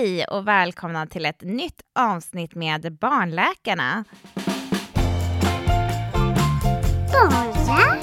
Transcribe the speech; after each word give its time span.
Hej 0.00 0.24
och 0.24 0.48
välkomna 0.48 1.06
till 1.06 1.26
ett 1.26 1.42
nytt 1.42 1.80
avsnitt 1.98 2.54
med 2.54 2.92
Barnläkarna. 2.92 4.04
Barnläkarna. 7.12 7.96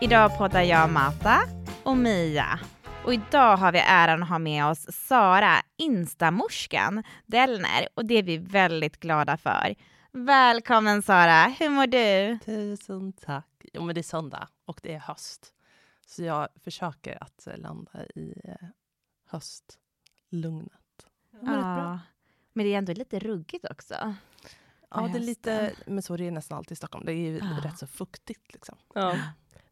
Idag 0.00 0.38
poddar 0.38 0.62
jag 0.62 0.90
Mata 0.90 1.40
och 1.82 1.96
Mia. 1.96 2.60
Och 3.04 3.14
idag 3.14 3.56
har 3.56 3.72
vi 3.72 3.78
äran 3.78 4.22
att 4.22 4.28
ha 4.28 4.38
med 4.38 4.66
oss 4.66 4.86
Sara, 4.92 5.54
instamorskan 5.78 7.04
Dellner 7.26 7.88
och 7.94 8.04
det 8.04 8.14
är 8.14 8.22
vi 8.22 8.38
väldigt 8.38 9.00
glada 9.00 9.36
för. 9.36 9.74
Välkommen 10.12 11.02
Sara, 11.02 11.54
hur 11.58 11.68
mår 11.68 11.86
du? 11.86 12.38
Tusen 12.44 13.12
tack. 13.12 13.49
Jo, 13.72 13.82
men 13.84 13.94
det 13.94 14.00
är 14.00 14.02
söndag 14.02 14.48
och 14.64 14.80
det 14.82 14.94
är 14.94 14.98
höst. 14.98 15.54
Så 16.06 16.22
jag 16.22 16.48
försöker 16.56 17.22
att 17.24 17.46
eh, 17.46 17.56
landa 17.58 18.06
i 18.14 18.34
eh, 18.44 18.68
höstlugnet. 19.26 20.72
Ja, 21.42 21.98
men 22.52 22.66
det 22.66 22.74
är 22.74 22.78
ändå 22.78 22.92
lite 22.92 23.18
ruggigt 23.18 23.64
också. 23.70 24.14
Ja, 24.90 25.08
det 25.12 25.18
är 25.18 25.22
lite, 25.22 25.72
men 25.86 26.02
så 26.02 26.14
är 26.14 26.18
det 26.18 26.30
nästan 26.30 26.58
alltid 26.58 26.72
i 26.72 26.76
Stockholm. 26.76 27.06
Det 27.06 27.12
är 27.12 27.16
ju 27.16 27.38
Ja. 27.38 27.60
rätt 27.64 27.78
så 27.78 27.86
fuktigt. 27.86 28.52
Liksom. 28.52 28.76
Ja. 28.94 29.16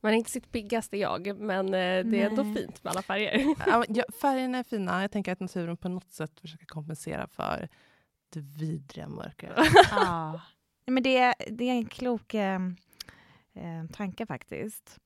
Man 0.00 0.12
är 0.12 0.16
inte 0.16 0.30
sitt 0.30 0.52
piggaste 0.52 0.96
jag, 0.96 1.36
men 1.40 1.66
eh, 1.66 2.04
det 2.04 2.22
är 2.22 2.26
ändå 2.30 2.42
Nej. 2.42 2.54
fint 2.54 2.84
med 2.84 2.90
alla 2.90 3.02
färger. 3.02 3.54
Ja, 3.88 4.04
färgerna 4.20 4.58
är 4.58 4.62
fina. 4.62 5.00
Jag 5.02 5.10
tänker 5.10 5.32
att 5.32 5.40
naturen 5.40 5.76
på 5.76 5.88
något 5.88 6.12
sätt 6.12 6.40
försöker 6.40 6.66
kompensera 6.66 7.26
för 7.26 7.68
det 8.28 8.40
vidriga 8.40 9.08
mörkret. 9.08 9.58
Ja. 9.90 10.40
Men 10.86 11.02
det, 11.02 11.34
det 11.50 11.64
är 11.64 11.72
en 11.72 11.86
klok 11.86 12.34
eh, 12.34 12.58
eh, 13.58 13.86
tanke 13.92 14.26
faktiskt. 14.26 14.98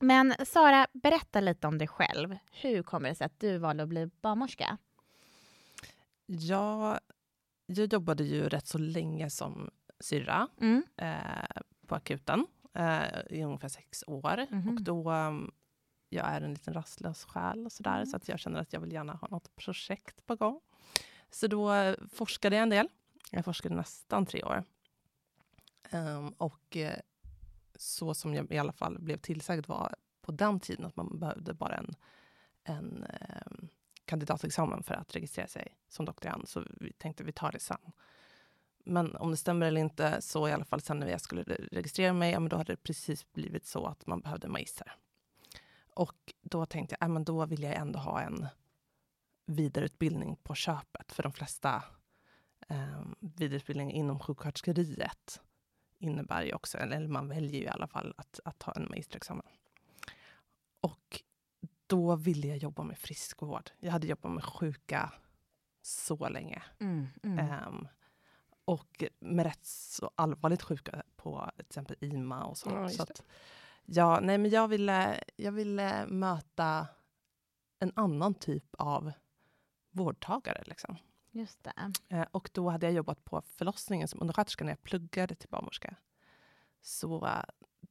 Men 0.00 0.34
Sara, 0.46 0.86
berätta 0.92 1.40
lite 1.40 1.66
om 1.66 1.78
dig 1.78 1.88
själv. 1.88 2.38
Hur 2.52 2.82
kommer 2.82 3.08
det 3.08 3.14
sig 3.14 3.24
att 3.24 3.40
du 3.40 3.58
valde 3.58 3.82
att 3.82 3.88
bli 3.88 4.06
barnmorska? 4.20 4.78
Jag, 6.26 7.00
jag 7.66 7.92
jobbade 7.92 8.24
ju 8.24 8.48
rätt 8.48 8.66
så 8.66 8.78
länge 8.78 9.30
som 9.30 9.70
syrra 10.00 10.48
Mm. 10.60 10.82
eh, 10.96 11.60
på 11.86 11.94
akuten 11.94 12.46
eh, 12.74 13.20
i 13.30 13.42
ungefär 13.44 13.68
sex 13.68 14.04
år. 14.06 14.46
Mhm. 14.50 14.68
Och 14.68 14.82
då, 14.82 15.12
um, 15.12 15.52
jag 16.08 16.26
är 16.26 16.40
en 16.40 16.52
liten 16.52 16.74
rastlös 16.74 17.24
själ 17.24 17.66
och 17.66 17.72
sådär, 17.72 17.94
Mm. 17.96 18.06
så 18.06 18.16
att 18.16 18.28
jag 18.28 18.38
känner 18.40 18.60
att 18.60 18.72
jag 18.72 18.80
vill 18.80 18.92
gärna 18.92 19.12
ha 19.12 19.28
något 19.28 19.56
projekt 19.56 20.26
på 20.26 20.36
gång. 20.36 20.60
Så 21.30 21.46
då 21.46 21.72
eh, 21.72 21.94
forskade 22.12 22.56
jag 22.56 22.62
en 22.62 22.70
del. 22.70 22.88
Jag 23.30 23.44
forskade 23.44 23.74
nästan 23.74 24.26
tre 24.26 24.42
år. 24.42 24.64
Ehm, 25.90 26.28
och 26.28 26.76
eh, 26.76 26.98
så 27.78 28.14
som 28.14 28.34
jag 28.34 28.52
i 28.52 28.58
alla 28.58 28.72
fall 28.72 28.98
blev 28.98 29.16
tillsagd 29.16 29.66
var 29.66 29.94
på 30.22 30.32
den 30.32 30.60
tiden 30.60 30.84
att 30.84 30.96
man 30.96 31.18
behövde 31.18 31.54
bara 31.54 31.74
en, 31.76 31.94
en 32.64 33.04
eh, 33.04 33.68
kandidatexamen 34.04 34.82
för 34.82 34.94
att 34.94 35.16
registrera 35.16 35.46
sig 35.46 35.76
som 35.88 36.04
doktorand. 36.04 36.48
Så 36.48 36.64
vi 36.80 36.92
tänkte 36.92 37.24
vi 37.24 37.32
tar 37.32 37.52
det 37.52 37.60
sen. 37.60 37.92
Men 38.84 39.16
om 39.16 39.30
det 39.30 39.36
stämmer 39.36 39.66
eller 39.66 39.80
inte, 39.80 40.22
så 40.22 40.48
i 40.48 40.52
alla 40.52 40.64
fall 40.64 40.80
sen 40.80 40.98
när 40.98 41.08
jag 41.08 41.20
skulle 41.20 41.42
registrera 41.72 42.12
mig, 42.12 42.32
ja, 42.32 42.40
men 42.40 42.48
då 42.48 42.56
hade 42.56 42.72
det 42.72 42.82
precis 42.82 43.32
blivit 43.32 43.66
så 43.66 43.86
att 43.86 44.06
man 44.06 44.20
behövde 44.20 44.48
magister. 44.48 44.92
Och 45.94 46.34
då 46.40 46.66
tänkte 46.66 46.96
jag, 47.00 47.08
ja, 47.08 47.12
men 47.12 47.24
då 47.24 47.46
vill 47.46 47.62
jag 47.62 47.74
ändå 47.74 47.98
ha 47.98 48.20
en 48.20 48.46
vidareutbildning 49.46 50.36
på 50.36 50.54
köpet. 50.54 51.12
För 51.12 51.22
de 51.22 51.32
flesta 51.32 51.82
eh, 52.68 53.02
vidareutbildningar 53.20 53.94
inom 53.94 54.18
sjuksköterskeriet 54.18 55.40
innebär 55.98 56.42
ju 56.42 56.52
också, 56.52 56.78
eller 56.78 57.08
man 57.08 57.28
väljer 57.28 57.60
ju 57.60 57.64
i 57.64 57.68
alla 57.68 57.86
fall 57.86 58.14
att, 58.16 58.40
att 58.44 58.58
ta 58.58 58.72
en 58.72 58.88
magisterexamen. 58.88 59.46
Och 60.80 61.22
då 61.86 62.16
ville 62.16 62.48
jag 62.48 62.56
jobba 62.56 62.82
med 62.82 62.98
friskvård. 62.98 63.70
Jag 63.80 63.92
hade 63.92 64.06
jobbat 64.06 64.32
med 64.32 64.44
sjuka 64.44 65.12
så 65.82 66.28
länge. 66.28 66.62
Mm. 66.80 67.06
Mm. 67.22 67.38
Ehm, 67.38 67.88
och 68.64 69.04
med 69.18 69.46
rätt 69.46 69.64
så 69.66 70.10
allvarligt 70.14 70.62
sjuka 70.62 71.02
på 71.16 71.50
till 71.56 71.66
exempel 71.66 71.96
IMA 72.00 72.44
och 72.44 72.58
så. 72.58 72.70
Ja, 72.70 72.88
så 72.88 73.02
att, 73.02 73.22
ja, 73.84 74.20
nej, 74.22 74.38
men 74.38 74.50
jag 74.50 74.68
ville, 74.68 75.24
jag 75.36 75.52
ville 75.52 76.06
möta 76.06 76.86
en 77.78 77.92
annan 77.96 78.34
typ 78.34 78.74
av 78.78 79.12
vårdtagare. 79.90 80.62
Liksom. 80.66 80.96
Just 81.30 81.64
det. 81.64 81.92
Eh, 82.08 82.26
och 82.30 82.50
då 82.52 82.70
hade 82.70 82.86
jag 82.86 82.92
jobbat 82.92 83.24
på 83.24 83.42
förlossningen 83.42 84.08
som 84.08 84.20
undersköterska 84.20 84.64
när 84.64 84.72
jag 84.72 84.82
pluggade 84.82 85.34
till 85.34 85.48
barnmorska. 85.48 85.94
Så 86.82 87.26
eh, 87.26 87.42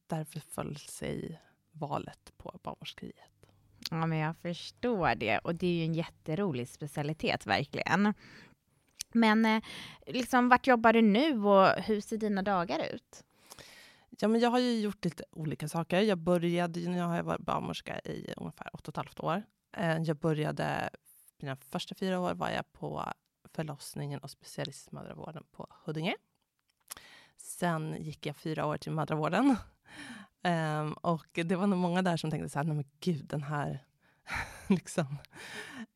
därför 0.08 0.40
föll 0.40 0.78
sig 0.78 1.42
valet 1.72 2.34
på 2.38 2.60
barnmorskeriet. 2.64 3.46
Ja, 3.92 4.06
men 4.06 4.18
jag 4.18 4.38
förstår 4.38 5.16
det. 5.16 5.38
Och 5.38 5.56
det 5.56 5.68
är 5.68 5.74
ju 5.74 5.84
en 5.84 5.94
jätterolig 5.94 6.70
specialitet, 6.70 7.46
verkligen. 7.46 8.14
Men 9.14 9.46
eh, 9.46 9.64
liksom, 10.08 10.50
vart 10.50 10.68
jobbar 10.68 10.94
du 10.94 11.02
nu 11.02 11.46
och 11.46 11.68
hur 11.68 12.02
ser 12.02 12.18
dina 12.18 12.42
dagar 12.42 12.80
ut? 12.94 13.24
Ja, 14.10 14.28
men 14.28 14.42
jag 14.42 14.50
har 14.50 14.60
ju 14.60 14.80
gjort 14.80 15.06
lite 15.06 15.24
olika 15.32 15.68
saker. 15.68 16.02
Jag 16.02 16.18
började, 16.18 16.80
nu 16.80 17.02
har 17.02 17.16
jag 17.16 17.24
varit 17.24 17.42
barnmorska 17.42 18.00
i 18.00 18.34
ungefär 18.38 18.70
åtta 18.74 18.82
och 18.84 18.90
ett 18.90 18.96
halvt 18.96 19.20
år. 19.20 19.44
Jag 20.06 20.18
började, 20.18 20.90
mina 21.38 21.56
första 21.56 21.96
fyra 21.96 22.20
år 22.20 22.34
var 22.34 22.50
jag 22.50 22.74
på 22.74 23.14
förlossningen 23.54 24.20
och 24.20 24.32
specialistmödravården 24.32 25.44
på 25.52 25.68
Huddinge. 25.86 26.16
Sen 27.38 27.96
gick 28.00 28.26
jag 28.26 28.36
fyra 28.36 28.66
år 28.66 28.78
till 28.78 28.92
mödravården. 28.92 29.56
Um, 30.44 30.94
och 31.02 31.28
det 31.34 31.56
var 31.56 31.68
nog 31.68 31.80
många 31.80 32.02
där 32.02 32.18
som 32.18 32.32
tänkte 32.32 32.50
så 32.50 32.60
här, 32.60 32.64
nej 32.64 32.76
men 32.76 32.86
gud, 33.00 33.26
den 33.26 33.44
här, 33.44 33.86
liksom. 34.68 35.18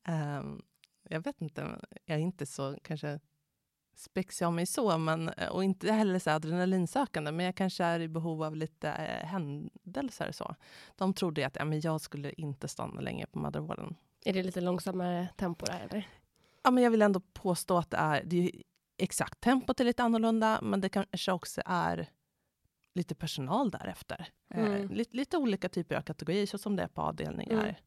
Um, 0.07 0.61
jag 1.09 1.23
vet 1.23 1.41
inte, 1.41 1.79
jag 2.05 2.17
är 2.17 2.21
inte 2.21 2.45
så 2.45 2.77
kanske 2.83 3.19
spexig 3.95 4.45
av 4.45 4.53
mig 4.53 4.65
så, 4.65 4.97
men, 4.97 5.29
eh, 5.29 5.49
och 5.49 5.63
inte 5.63 5.91
heller 5.91 6.19
så 6.19 6.29
adrenalinsökande, 6.29 7.31
men 7.31 7.45
jag 7.45 7.55
kanske 7.55 7.83
är 7.83 7.99
i 7.99 8.07
behov 8.07 8.43
av 8.43 8.55
lite 8.55 8.89
eh, 8.89 9.27
händelser. 9.27 10.31
Så. 10.31 10.55
De 10.95 11.13
trodde 11.13 11.47
att 11.47 11.55
ja, 11.55 11.65
men 11.65 11.81
jag 11.81 12.01
skulle 12.01 12.31
inte 12.31 12.67
stanna 12.67 13.01
länge 13.01 13.25
på 13.25 13.39
mödravården. 13.39 13.95
Är 14.25 14.33
det 14.33 14.43
lite 14.43 14.61
långsammare 14.61 15.27
tempo 15.37 15.65
där 15.65 15.87
eller? 15.89 16.07
Ja, 16.63 16.71
men 16.71 16.83
jag 16.83 16.91
vill 16.91 17.01
ändå 17.01 17.19
påstå 17.19 17.77
att 17.77 17.89
det 17.89 17.97
är, 17.97 18.23
det 18.23 18.37
är 18.37 18.41
ju 18.41 18.51
exakt, 18.97 19.41
tempot 19.41 19.79
är 19.79 19.83
lite 19.83 20.03
annorlunda, 20.03 20.59
men 20.61 20.81
det 20.81 20.89
kanske 20.89 21.31
också 21.31 21.61
är 21.65 22.09
lite 22.93 23.15
personal 23.15 23.71
därefter. 23.71 24.27
Mm. 24.53 24.71
Eh, 24.73 24.89
lite, 24.91 25.17
lite 25.17 25.37
olika 25.37 25.69
typer 25.69 25.95
av 25.95 26.01
kategorier, 26.01 26.45
så 26.45 26.57
som 26.57 26.75
det 26.75 26.83
är 26.83 26.87
på 26.87 27.01
avdelningar. 27.01 27.53
Mm. 27.63 27.75
Eh, 27.75 27.81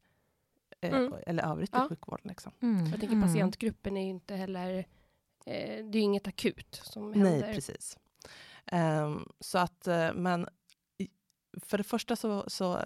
Mm. 0.81 1.13
Eller 1.27 1.43
övrigt 1.43 1.69
i 1.69 1.77
Ja. 1.77 1.89
sjukvården. 1.89 2.27
Liksom. 2.29 2.51
Mm. 2.61 2.85
Jag 2.85 2.99
tänker 2.99 3.21
patientgruppen 3.21 3.97
är 3.97 4.01
ju 4.03 4.09
inte 4.09 4.35
heller... 4.35 4.77
Eh, 5.45 5.85
det 5.85 5.89
är 5.89 5.93
ju 5.95 5.99
inget 5.99 6.27
akut 6.27 6.79
som 6.83 7.13
händer. 7.13 7.31
Nej, 7.41 7.53
precis. 7.55 7.97
Ehm, 8.65 9.29
så 9.39 9.57
att, 9.57 9.87
eh, 9.87 10.13
men 10.13 10.47
i- 10.97 11.09
för 11.61 11.77
det 11.77 11.83
första 11.83 12.15
så, 12.15 12.43
så 12.49 12.79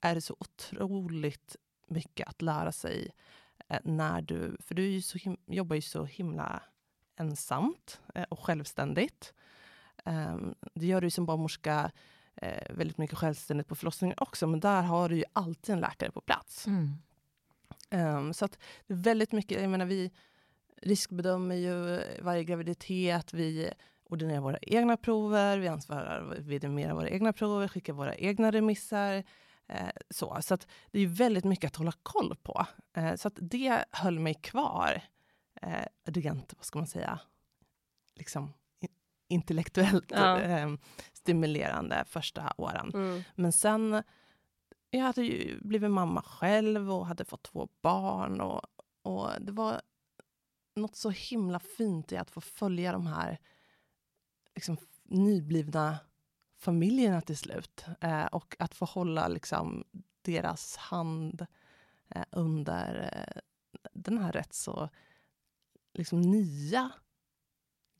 är 0.00 0.14
det 0.14 0.20
så 0.20 0.36
otroligt 0.40 1.56
mycket 1.88 2.28
att 2.28 2.42
lära 2.42 2.72
sig 2.72 3.04
eh, 3.06 3.12
när 3.84 4.22
du, 4.22 4.56
för 4.60 4.74
du 4.74 5.02
så 5.02 5.18
jobbar 5.46 5.76
ju 5.76 5.82
så 5.82 6.04
himla 6.04 6.62
ensamt 7.16 8.00
eh, 8.14 8.22
och 8.22 8.38
självständigt. 8.38 9.34
Um, 10.04 10.54
det 10.74 10.86
gör 10.86 11.00
du 11.00 11.10
som 11.10 11.26
barnmorska 11.26 11.90
eh, 12.36 12.74
väldigt 12.74 12.98
mycket 12.98 13.18
självständigt 13.18 13.68
på 13.68 13.74
förlossningen 13.74 14.16
också, 14.20 14.46
men 14.46 14.60
där 14.60 14.82
har 14.82 15.08
du 15.08 15.16
ju 15.16 15.24
alltid 15.32 15.72
en 15.72 15.80
läkare 15.80 16.10
på 16.10 16.20
plats. 16.20 16.66
Mm. 16.66 16.90
Ehm, 17.90 18.34
så 18.34 18.44
att 18.44 18.58
det 18.86 18.94
är 18.94 18.98
väldigt 18.98 19.32
mycket, 19.32 19.60
jag 19.60 19.70
menar 19.70 19.86
vi 19.86 20.10
riskbedömer 20.82 21.54
ju 21.54 22.02
varje 22.22 22.44
graviditet, 22.44 23.34
vi 23.34 23.70
ordinerar 24.04 24.40
våra 24.40 24.58
egna 24.62 24.96
prover, 24.96 25.58
vi 25.58 25.68
ansvarar, 25.68 26.36
vidimerar 26.38 26.94
våra 26.94 27.08
egna 27.08 27.32
prover, 27.32 27.68
skickar 27.68 27.92
våra 27.92 28.14
egna 28.14 28.50
remisser. 28.50 29.24
Eh, 29.74 29.90
så 30.10 30.38
så 30.42 30.54
att 30.54 30.66
det 30.90 31.00
är 31.00 31.06
väldigt 31.06 31.44
mycket 31.44 31.68
att 31.68 31.76
hålla 31.76 31.92
koll 32.02 32.36
på. 32.42 32.66
Eh, 32.96 33.14
så 33.14 33.28
att 33.28 33.38
det 33.40 33.84
höll 33.90 34.18
mig 34.18 34.34
kvar 34.34 35.02
eh, 35.62 35.86
rent, 36.04 36.54
vad 36.56 36.64
ska 36.64 36.78
man 36.78 36.86
säga, 36.88 37.20
liksom 38.14 38.52
intellektuellt 39.28 40.10
Ja. 40.10 40.78
stimulerande 41.12 42.04
första 42.06 42.54
åren. 42.56 42.90
Mm. 42.94 43.22
Men 43.34 43.52
sen, 43.52 44.02
jag 44.90 45.00
hade 45.00 45.22
ju 45.22 45.60
blivit 45.60 45.90
mamma 45.90 46.22
själv 46.22 46.92
och 46.92 47.06
hade 47.06 47.24
fått 47.24 47.42
två 47.42 47.68
barn. 47.82 48.40
Och, 48.40 48.62
och 49.02 49.30
det 49.40 49.52
var 49.52 49.80
något 50.76 50.96
så 50.96 51.10
himla 51.10 51.60
fint 51.60 52.12
i 52.12 52.16
att 52.16 52.30
få 52.30 52.40
följa 52.40 52.92
de 52.92 53.06
här 53.06 53.38
liksom, 54.54 54.76
nyblivna 55.04 55.98
familjerna 56.64 57.20
till 57.20 57.36
slut. 57.36 57.84
Eh, 58.00 58.24
och 58.24 58.56
att 58.58 58.74
få 58.74 58.84
hålla 58.84 59.28
liksom, 59.28 59.84
deras 60.22 60.76
hand 60.76 61.46
eh, 62.08 62.24
under 62.30 63.10
eh, 63.12 63.40
den 63.92 64.18
här 64.18 64.32
rätt 64.32 64.52
så 64.52 64.88
liksom, 65.94 66.20
nya 66.20 66.90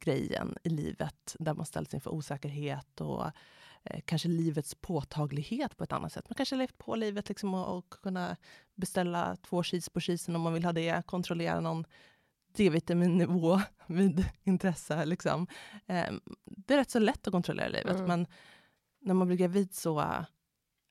grejen 0.00 0.56
i 0.62 0.68
livet 0.68 1.36
där 1.38 1.54
man 1.54 1.66
ställs 1.66 1.94
inför 1.94 2.10
osäkerhet 2.14 3.00
och 3.00 3.26
eh, 3.84 4.00
kanske 4.04 4.28
livets 4.28 4.74
påtaglighet 4.74 5.76
på 5.76 5.84
ett 5.84 5.92
annat 5.92 6.12
sätt. 6.12 6.28
Man 6.30 6.34
kanske 6.34 6.54
har 6.54 6.58
levt 6.58 6.78
på 6.78 6.94
livet 6.96 7.28
liksom 7.28 7.54
och, 7.54 7.78
och 7.78 7.90
kunna 7.90 8.36
beställa 8.74 9.36
två 9.36 9.62
cheese 9.62 9.90
på 9.90 10.00
cheesen 10.00 10.36
om 10.36 10.42
man 10.42 10.54
vill 10.54 10.64
ha 10.64 10.72
det, 10.72 11.06
kontrollera 11.06 11.60
någon 11.60 11.84
D-vitaminnivå 12.56 13.60
vid 13.86 14.24
intresse. 14.44 15.04
Liksom. 15.04 15.46
Eh, 15.86 16.12
det 16.44 16.74
är 16.74 16.78
rätt 16.78 16.90
så 16.90 16.98
lätt 16.98 17.26
att 17.26 17.32
kontrollera 17.32 17.68
livet, 17.68 17.96
Mm. 17.96 18.06
men 18.06 18.26
när 19.04 19.14
man 19.14 19.26
blir 19.26 19.36
gravid 19.38 19.74
så 19.74 20.00
eh, 20.00 20.24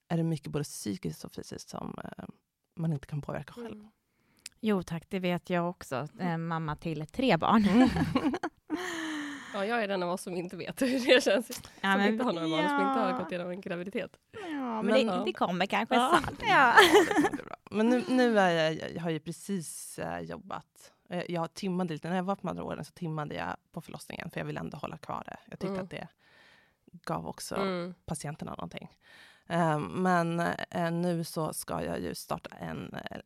är 0.10 0.18
det 0.18 0.24
mycket 0.24 0.52
både 0.52 0.64
psykiskt 0.64 1.24
och 1.24 1.32
fysiskt 1.32 1.70
som 1.70 1.96
eh, 2.04 2.26
man 2.76 2.94
inte 2.94 3.08
kan 3.08 3.22
påverka 3.22 3.54
själv. 3.54 3.76
Mm. 3.80 3.92
Jo 4.60 4.84
tack, 4.84 5.04
det 5.10 5.20
vet 5.20 5.50
jag 5.50 5.70
också. 5.70 6.08
Eh, 6.20 6.38
mamma 6.38 6.76
till 6.76 7.08
tre 7.08 7.38
barn. 7.38 7.66
Mm. 7.66 7.90
Ja, 9.56 9.66
jag 9.66 9.84
är 9.84 9.88
den 9.88 10.04
av 10.04 10.10
oss 10.10 10.22
som 10.22 10.36
inte 10.36 10.56
vet 10.58 10.82
hur 10.82 11.06
det 11.16 11.24
känns. 11.24 11.50
Ja, 11.82 11.92
som 11.94 12.02
men- 12.02 12.08
inte 12.14 12.24
har 12.24 12.34
några 12.34 12.48
barn, 12.50 12.70
som 12.70 12.76
inte 12.88 13.00
har 13.00 13.10
ja. 13.10 13.18
gått 13.18 13.32
igenom 13.32 13.52
en 13.52 13.62
graviditet. 13.62 14.12
Ja, 14.32 14.82
men, 14.82 14.86
Men- 14.86 15.08
det, 15.08 15.24
det 15.26 15.34
kommer 15.34 15.66
kanske 15.66 15.96
Ja. 15.96 16.20
snart. 16.24 16.40
Ja. 16.42 16.48
Ja. 16.48 17.56
Men 17.72 17.90
nu, 17.90 18.04
nu 18.10 18.40
är 18.40 18.50
jag, 18.50 18.92
jag 18.96 19.02
har 19.02 19.10
ju 19.10 19.20
precis 19.20 20.00
eh, 20.00 20.20
jobbat. 20.20 20.92
Jag 21.28 21.54
timmade 21.54 21.94
lite, 21.94 22.10
när 22.10 22.16
jag 22.16 22.24
var 22.24 22.36
på 22.36 22.48
mödravården 22.48 22.86
så 22.86 22.92
timmade 22.92 23.36
jag 23.36 23.56
på 23.72 23.82
förlossningen 23.82 24.30
för 24.30 24.40
jag 24.40 24.46
ville 24.46 24.60
ändå 24.60 24.78
hålla 24.78 24.98
kvar 24.98 25.24
det. 25.26 25.38
Jag 25.50 25.60
tyckte 25.60 25.68
Mm. 25.74 25.84
att 25.84 25.90
det 25.90 26.08
gav 27.06 27.28
också 27.28 27.56
Mm. 27.56 27.94
patienterna 28.06 28.52
någonting. 28.52 28.90
Eh, 29.48 29.80
men 29.80 30.40
eh, 30.70 30.92
nu 30.92 31.24
så 31.24 31.54
ska 31.54 31.84
jag 31.84 32.00
ju 32.00 32.16
starta 32.16 32.56
en, 32.56 32.94
eh, 32.94 33.18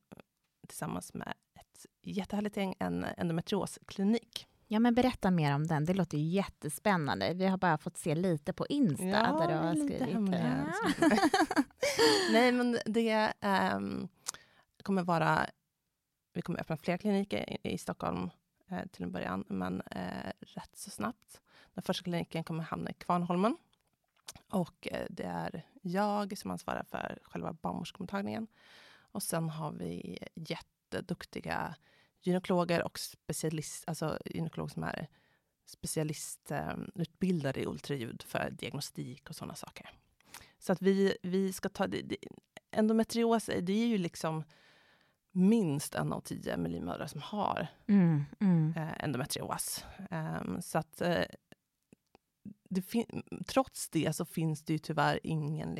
tillsammans 0.68 1.14
med 1.14 1.34
ett 1.54 1.86
jättehärligt 2.02 2.58
gäng, 2.58 2.76
en 2.80 3.06
endometriosklinik. 3.18 4.48
ja, 4.68 4.80
men 4.80 4.96
berätta 4.96 5.32
mer 5.32 5.56
om 5.56 5.68
den. 5.68 5.86
Det 5.86 5.94
låter 5.94 6.18
ju 6.18 6.24
jättespännande. 6.24 7.34
Vi 7.34 7.46
har 7.46 7.58
bara 7.58 7.78
fått 7.78 7.98
se 7.98 8.16
lite 8.16 8.54
på 8.54 8.66
Insta 8.68 9.06
där 9.38 9.48
du 9.48 9.54
har 9.54 9.76
skrivit. 9.76 10.02
hemliga. 10.14 10.74
Ja. 11.00 11.10
Nej, 12.32 12.52
men 12.52 12.78
det 12.86 13.34
ehm, 13.42 14.08
kommer 14.84 15.04
vara... 15.04 15.46
Vi 16.34 16.42
kommer 16.42 16.60
öppna 16.60 16.78
fler 16.78 16.98
kliniker 16.98 17.50
i, 17.50 17.74
i 17.74 17.78
Stockholm 17.78 18.30
eh, 18.70 18.86
till 18.92 19.04
en 19.04 19.12
början, 19.12 19.44
men 19.48 19.82
eh, 19.82 20.32
rätt 20.40 20.72
så 20.74 20.90
snabbt. 20.90 21.42
Den 21.78 21.84
första 21.84 22.04
kliniken 22.04 22.44
kommer 22.44 22.64
hamna 22.64 22.90
i 22.90 22.94
Kvarnholmen. 22.94 23.58
Och 24.50 24.88
eh, 24.92 25.06
det 25.10 25.24
är 25.24 25.66
jag 25.82 26.38
som 26.38 26.52
ansvarar 26.52 26.84
för 26.84 27.20
själva 27.24 27.54
barnmorskemottagningen. 27.54 28.48
Och 29.12 29.24
sen 29.24 29.50
har 29.50 29.72
vi 29.72 30.18
jätteduktiga 30.36 31.76
gynekologer 32.22 32.84
och 32.84 33.00
specialist, 33.00 33.84
alltså 33.88 34.20
gynekologer 34.26 34.74
som 34.74 34.84
är 34.84 35.08
specialistutbildade 35.66 37.60
i 37.60 37.66
ultraljud 37.66 38.24
för 38.28 38.50
diagnostik 38.52 39.30
och 39.30 39.36
sådana 39.36 39.56
saker. 39.56 39.90
Så 40.60 40.72
att 40.72 40.82
vi, 40.82 41.18
vi 41.24 41.54
ska 41.54 41.70
ta... 41.70 41.88
Det, 41.88 42.02
det, 42.02 42.18
endometrios 42.72 43.46
det 43.46 43.74
är 43.74 43.88
ju 43.88 43.98
liksom 43.98 44.44
minst 45.32 45.96
en 45.96 46.14
av 46.14 46.22
tio 46.22 46.58
mellanmödrar 46.58 47.08
som 47.08 47.22
har 47.22 47.68
Mm, 47.88 48.26
mm. 48.40 48.74
eh, 48.78 49.04
endometrios. 49.04 49.86
Ehm, 50.12 50.62
så 50.62 50.78
att 50.78 51.02
eh, 51.02 51.24
det 52.70 53.06
trots 53.48 53.90
det 53.90 54.16
så 54.16 54.26
finns 54.26 54.64
det 54.64 54.74
ju 54.74 54.80
tyvärr 54.80 55.20
ingen 55.24 55.78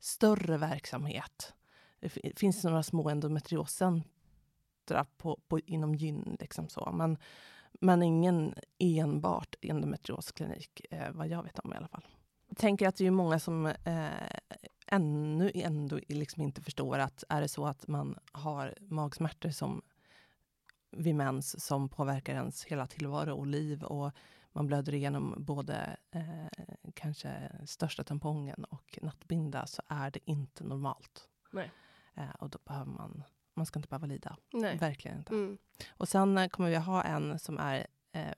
större 0.00 0.56
verksamhet. 0.56 1.52
Det 2.00 2.38
finns 2.38 2.64
några 2.64 2.82
små 2.82 3.10
endometrioscentra 3.10 5.06
på, 5.16 5.40
på, 5.48 5.58
inom 5.58 5.94
gyn, 5.94 6.36
liksom 6.40 6.68
så. 6.68 6.92
Men, 6.92 7.18
men 7.80 8.02
ingen 8.02 8.54
enbart 8.78 9.54
endometriosklinik, 9.60 10.80
eh, 10.90 11.12
vad 11.12 11.28
jag 11.28 11.42
vet 11.42 11.58
om 11.58 11.72
i 11.72 11.76
alla 11.76 11.88
fall. 11.88 12.06
Jag 12.48 12.58
tänker 12.58 12.88
att 12.88 12.96
det 12.96 13.06
är 13.06 13.10
många 13.10 13.38
som 13.38 13.66
eh, 13.66 14.08
ännu 14.86 15.50
ändå 15.54 15.98
liksom 16.08 16.42
inte 16.42 16.62
förstår 16.62 16.98
att 16.98 17.24
är 17.28 17.40
det 17.40 17.48
så 17.48 17.66
att 17.66 17.88
man 17.88 18.18
har 18.32 18.74
magsmärtor 18.80 19.50
som 19.50 19.82
vid 20.90 21.14
mens 21.14 21.64
som 21.64 21.88
påverkar 21.88 22.34
ens 22.34 22.64
hela 22.64 22.86
tillvaro 22.86 23.34
och 23.34 23.46
liv 23.46 23.82
och 23.82 24.12
man 24.58 24.66
blöder 24.66 24.94
igenom 24.94 25.34
både 25.38 25.96
eh, 26.10 26.46
kanske 26.94 27.52
största 27.66 28.04
tampongen 28.04 28.64
och 28.64 28.98
nattbinda 29.02 29.66
så 29.66 29.82
är 29.88 30.10
det 30.10 30.30
inte 30.30 30.64
normalt. 30.64 31.28
Nej. 31.52 31.70
Eh, 32.14 32.30
och 32.38 32.50
då 32.50 32.58
behöver 32.64 32.90
man, 32.92 33.22
man 33.54 33.66
ska 33.66 33.78
inte 33.78 33.88
behöva 33.88 34.06
lida. 34.06 34.36
Nej. 34.52 34.78
Verkligen 34.78 35.18
inte. 35.18 35.34
Mm. 35.34 35.58
Och 35.90 36.08
sen 36.08 36.38
eh, 36.38 36.48
kommer 36.48 36.70
vi 36.70 36.76
ha 36.76 37.02
en 37.02 37.38
som 37.38 37.58
är 37.58 37.86
eh, 38.12 38.32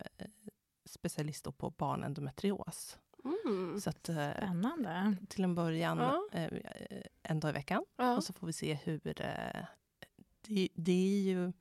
specialist 0.85 1.59
på 1.59 1.71
barnendometrios. 1.71 2.99
Mm. 3.25 3.81
Så 3.81 3.91
att, 3.91 4.09
eh, 4.09 4.31
Spännande. 4.37 5.17
till 5.29 5.45
en 5.45 5.55
början 5.55 5.99
Ja. 5.99 6.23
eh, 6.33 6.51
en 7.23 7.41
dag 7.41 7.49
i 7.51 7.53
veckan. 7.53 7.85
Ja. 7.97 8.17
Och 8.17 8.25
så 8.25 8.33
får 8.33 8.47
vi 8.47 8.53
se 8.53 8.75
hur... 8.75 9.21
Eh, 9.23 9.65
det, 10.41 10.69
det 10.75 10.93
är 10.93 11.21
ju... 11.23 11.53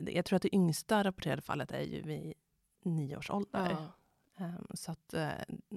Jag 0.00 0.24
tror 0.24 0.36
att 0.36 0.42
det 0.42 0.54
yngsta 0.54 1.04
rapporterade 1.04 1.42
fallet 1.42 1.72
är 1.72 1.80
ju 1.82 2.02
vid 2.02 2.34
nio 2.82 3.16
års 3.16 3.30
ålder. 3.30 3.76
Ja. 3.80 4.44
Ehm, 4.44 4.66
så 4.74 4.92
att, 4.92 5.14
eh, 5.14 5.28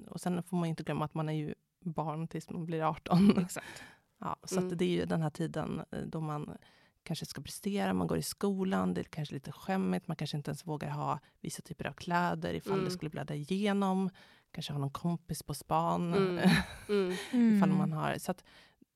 och 0.08 0.20
sen 0.20 0.42
får 0.42 0.56
man 0.56 0.68
ju 0.68 0.70
inte 0.70 0.82
glömma 0.82 1.04
att 1.04 1.14
man 1.14 1.28
är 1.28 1.32
ju 1.32 1.54
barn 1.80 2.28
tills 2.28 2.50
man 2.50 2.66
blir 2.66 2.82
18. 2.82 3.38
Exakt. 3.38 3.82
Ja, 4.18 4.36
så 4.44 4.58
Mm. 4.58 4.72
att 4.72 4.78
det 4.78 4.84
är 4.84 4.88
ju 4.88 5.04
den 5.04 5.22
här 5.22 5.30
tiden 5.30 5.82
eh, 5.90 6.00
då 6.02 6.20
man 6.20 6.56
kanske 7.02 7.26
ska 7.26 7.42
prestera, 7.42 7.92
man 7.92 8.06
går 8.06 8.18
i 8.18 8.22
skolan, 8.22 8.94
det 8.94 9.00
är 9.00 9.04
kanske 9.04 9.34
lite 9.34 9.52
skämmigt, 9.52 10.08
man 10.08 10.16
kanske 10.16 10.36
inte 10.36 10.50
ens 10.50 10.66
vågar 10.66 10.90
ha 10.90 11.18
vissa 11.40 11.62
typer 11.62 11.86
av 11.86 11.92
kläder 11.92 12.54
ifall 12.54 12.72
Mm. 12.72 12.84
det 12.84 12.90
skulle 12.90 13.10
blöda 13.10 13.34
igenom. 13.34 14.10
Kanske 14.50 14.72
ha 14.72 14.80
någon 14.80 14.90
kompis 14.90 15.42
på 15.42 15.54
span. 15.54 16.14
Mm. 16.14 16.38
Mm. 16.88 17.12
ifall 17.56 17.68
Mm. 17.68 17.78
man 17.78 17.92
har, 17.92 18.18
så 18.18 18.30
att 18.30 18.44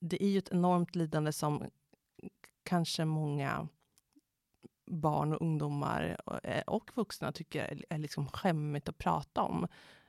det 0.00 0.22
är 0.24 0.28
ju 0.28 0.38
ett 0.38 0.48
enormt 0.52 0.94
lidande 0.94 1.32
som 1.32 1.64
kanske 2.62 3.04
många 3.04 3.68
barn 4.86 5.32
och 5.32 5.42
ungdomar 5.42 6.16
och, 6.26 6.44
eh, 6.44 6.62
och 6.66 6.90
vuxna 6.94 7.32
tycker 7.32 7.64
är, 7.64 7.84
är 7.90 7.98
liksom 7.98 8.26
skämmigt 8.28 8.88
att 8.88 8.98
prata 8.98 9.42
om. 9.42 9.66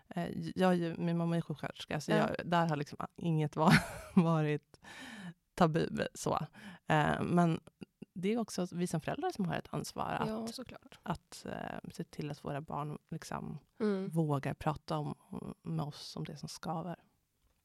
Eh, 0.10 0.28
Jag, 0.56 1.00
min 1.00 1.18
mamma 1.18 1.38
är 1.38 1.42
sjuksköterska, 1.42 2.02
så 2.02 2.12
Ja. 2.12 2.18
jag, 2.18 2.36
där 2.48 2.68
har 2.70 2.76
liksom 2.76 2.98
inget 3.16 3.56
var, 3.56 3.74
varit 4.16 4.80
tabu. 5.56 5.88
Så. 6.14 6.34
Eh, 6.88 7.22
Men 7.24 7.60
det 8.14 8.34
är 8.34 8.38
också 8.40 8.68
vi 8.72 8.88
som 8.88 9.02
föräldrar 9.02 9.32
som 9.32 9.46
har 9.46 9.56
ett 9.56 9.68
ansvar 9.74 10.18
att, 10.20 10.28
Ja, 10.28 10.78
att 11.04 11.46
eh, 11.46 11.90
se 11.92 12.04
till 12.04 12.32
att 12.32 12.44
våra 12.46 12.62
barn 12.62 12.98
liksom 13.10 13.60
Mm. 13.80 14.10
vågar 14.10 14.54
prata 14.54 14.98
om, 14.98 15.16
med 15.62 15.86
oss 15.86 16.16
om 16.16 16.24
det 16.24 16.38
som 16.38 16.50
skaver. 16.50 16.96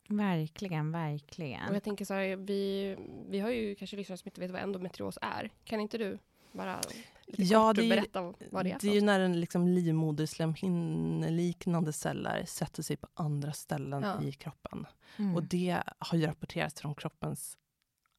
Verkligen, 0.08 0.88
Och 0.88 0.94
verkligen. 0.94 1.74
jag 1.74 1.82
tänker 1.82 2.04
så 2.04 2.14
här, 2.14 2.36
vi, 2.36 2.96
vi 3.28 3.40
har 3.40 3.50
ju 3.50 3.74
kanske 3.74 3.96
lyssnare 3.96 4.16
som 4.18 4.28
inte 4.28 4.40
vet 4.40 4.50
vad 4.50 4.60
endometrios 4.60 5.18
är. 5.22 5.50
Kan 5.64 5.80
inte 5.80 5.98
du 5.98 6.18
bara 6.52 6.80
lite 7.26 7.42
Ja, 7.42 7.68
kort 7.68 7.76
det 7.76 7.84
är 7.84 7.88
berätta 7.88 8.22
vad 8.50 8.64
det 8.64 8.70
är? 8.72 8.78
Det 8.80 8.88
är 8.88 8.94
ju 8.94 9.00
när 9.00 9.20
en 9.20 9.40
liksom 9.40 9.68
livmoderslemhinneliknande 9.68 11.92
celler 11.92 12.44
sätter 12.44 12.82
sig 12.82 12.96
på 12.96 13.08
andra 13.14 13.52
ställen 13.52 14.02
Ja. 14.02 14.22
i 14.22 14.32
kroppen. 14.32 14.86
Mm. 15.16 15.36
Och 15.36 15.42
det 15.42 15.82
har 15.98 16.18
ju 16.18 16.26
rapporterats 16.26 16.80
från 16.80 16.94
kroppens 16.94 17.58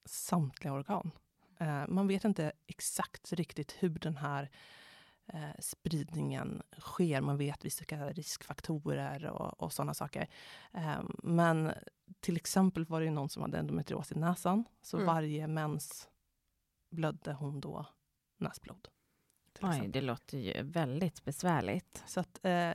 samtliga 0.06 0.74
organ. 0.74 1.12
Eh, 1.60 1.84
man 1.88 2.08
vet 2.08 2.24
inte 2.26 2.52
exakt 2.68 3.34
riktigt 3.34 3.76
hur 3.80 4.00
den 4.00 4.18
här 4.18 4.50
eh, 5.34 5.50
spridningen 5.60 6.62
sker. 6.80 7.22
Man 7.22 7.38
vet 7.38 7.66
vilka 7.66 8.10
riskfaktorer 8.10 9.26
och, 9.26 9.62
och 9.64 9.74
sådana 9.74 9.94
saker. 9.94 10.28
Eh, 10.74 11.02
men 11.24 11.72
till 12.20 12.36
exempel 12.36 12.86
var 12.86 13.02
det 13.02 13.12
någon 13.12 13.30
som 13.30 13.42
hade 13.42 13.58
endometrios 13.58 14.12
i 14.12 14.16
näsan. 14.16 14.66
Så 14.82 14.98
Mm. 14.98 15.08
varje 15.08 15.48
mens 15.48 16.08
blödde 16.92 17.34
hon 17.34 17.62
då 17.62 17.86
näsblod. 18.44 18.88
Oj, 19.62 19.88
det 19.94 20.02
låter 20.02 20.38
ju 20.38 20.64
väldigt 20.64 21.24
besvärligt. 21.24 22.04
Så 22.08 22.20
att, 22.20 22.40
eh, 22.46 22.72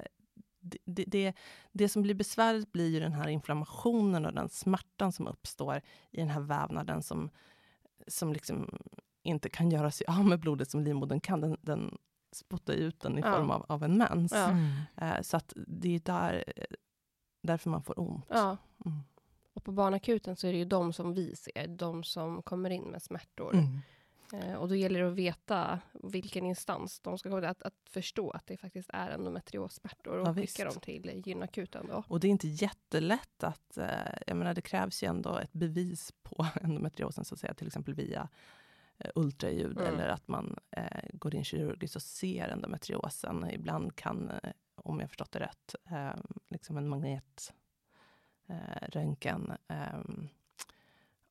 det, 0.60 0.78
det, 0.84 1.04
det, 1.04 1.34
det 1.72 1.88
som 1.88 2.02
blir 2.02 2.14
besvärligt 2.14 2.72
blir 2.72 2.88
ju 2.88 3.00
den 3.00 3.12
här 3.12 3.28
inflammationen 3.28 4.26
och 4.26 4.34
den 4.34 4.48
smärtan 4.48 5.12
som 5.12 5.26
uppstår 5.26 5.80
i 6.10 6.16
den 6.20 6.28
här 6.30 6.40
vävnaden 6.40 7.02
som, 7.02 7.30
som 8.06 8.32
liksom 8.32 8.78
inte 9.22 9.48
kan 9.48 9.70
göra 9.70 9.90
sig 9.90 10.06
av 10.06 10.25
med 10.25 10.40
blodet 10.40 10.70
som 10.70 10.80
livmodern 10.80 11.20
kan. 11.20 11.40
Den, 11.40 11.56
den 11.60 11.98
spottar 12.32 12.75
ut 12.75 13.00
den 13.00 13.18
i 13.18 13.20
Ja. 13.20 13.37
form 13.37 13.50
av, 13.50 13.64
av 13.68 13.82
en 13.82 13.98
mens. 13.98 14.32
Ja. 14.32 14.48
Mm. 14.50 14.70
Eh, 14.96 15.20
så 15.22 15.37
att 15.37 15.52
det 15.56 15.94
är 15.94 16.00
där, 16.00 16.44
därför 17.42 17.70
man 17.70 17.82
får 17.82 18.00
ont. 18.00 18.25
Ja, 18.28 18.56
Mm. 18.84 18.98
och 19.54 19.64
på 19.64 19.72
barnakuten 19.72 20.37
så 20.37 20.46
är 20.46 20.52
det 20.52 20.58
ju 20.58 20.64
de 20.64 20.92
som 20.92 21.14
vi 21.14 21.37
ser, 21.37 21.66
de 21.68 22.04
som 22.04 22.42
kommer 22.42 22.70
in 22.70 22.82
med 22.84 23.02
smärtor. 23.02 23.54
Mm. 23.54 23.78
Eh, 24.32 24.54
och 24.54 24.68
då 24.68 24.75
gäller 24.75 25.00
det 25.00 25.08
att 25.08 25.14
veta 25.14 25.80
vilken 25.92 26.44
instans 26.47 27.00
de 27.00 27.18
ska 27.18 27.28
gå 27.28 27.40
till, 27.40 27.49
att, 27.49 27.62
att 27.62 27.75
förstå 27.90 28.30
att 28.30 28.47
det 28.47 28.56
faktiskt 28.56 28.90
är 28.92 29.11
endometriossmärtor 29.11 30.18
och 30.18 30.28
Ja, 30.28 30.35
skicka 30.35 30.64
dem 30.64 30.80
till 30.80 31.23
gynakuten. 31.26 31.87
Då. 31.87 32.04
Och 32.08 32.20
det 32.20 32.26
är 32.26 32.30
inte 32.30 32.49
jättelätt 32.49 33.44
att... 33.44 33.78
Eh, 33.78 33.88
jag 34.26 34.37
menar, 34.37 34.54
det 34.54 34.61
krävs 34.61 35.02
ju 35.02 35.06
ändå 35.06 35.38
ett 35.38 35.52
bevis 35.52 36.12
på 36.23 36.47
endometriosen, 36.62 37.25
så 37.25 37.35
att 37.35 37.40
säga, 37.40 37.54
till 37.54 37.66
exempel 37.66 37.94
via 37.94 38.28
eh, 38.99 39.11
ultraljud 39.14 39.78
Mm. 39.78 39.94
eller 39.94 40.08
att 40.08 40.28
man 40.28 40.58
eh, 40.70 41.08
går 41.12 41.35
in 41.35 41.44
kirurgiskt 41.44 41.97
och 41.97 42.02
ser 42.02 42.49
endometriosen. 42.49 43.50
Ibland 43.50 43.97
kan, 43.97 44.30
om 44.75 45.00
jag 45.00 45.08
förstått 45.11 45.32
det 45.32 45.40
rätt, 45.40 45.75
eh, 45.90 46.20
liksom 46.49 46.76
en 46.76 46.88
magnet 46.88 47.52
eh, 48.49 48.88
röntgen 48.88 49.52
eh, 49.68 49.99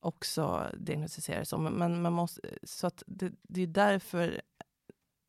också 0.00 0.70
diagnostiserades 0.78 1.48
som. 1.48 1.64
Men 1.64 2.02
man 2.02 2.12
måste, 2.12 2.40
så 2.62 2.86
att 2.86 3.02
det, 3.06 3.32
det 3.42 3.62
är 3.62 3.66
därför 3.66 4.40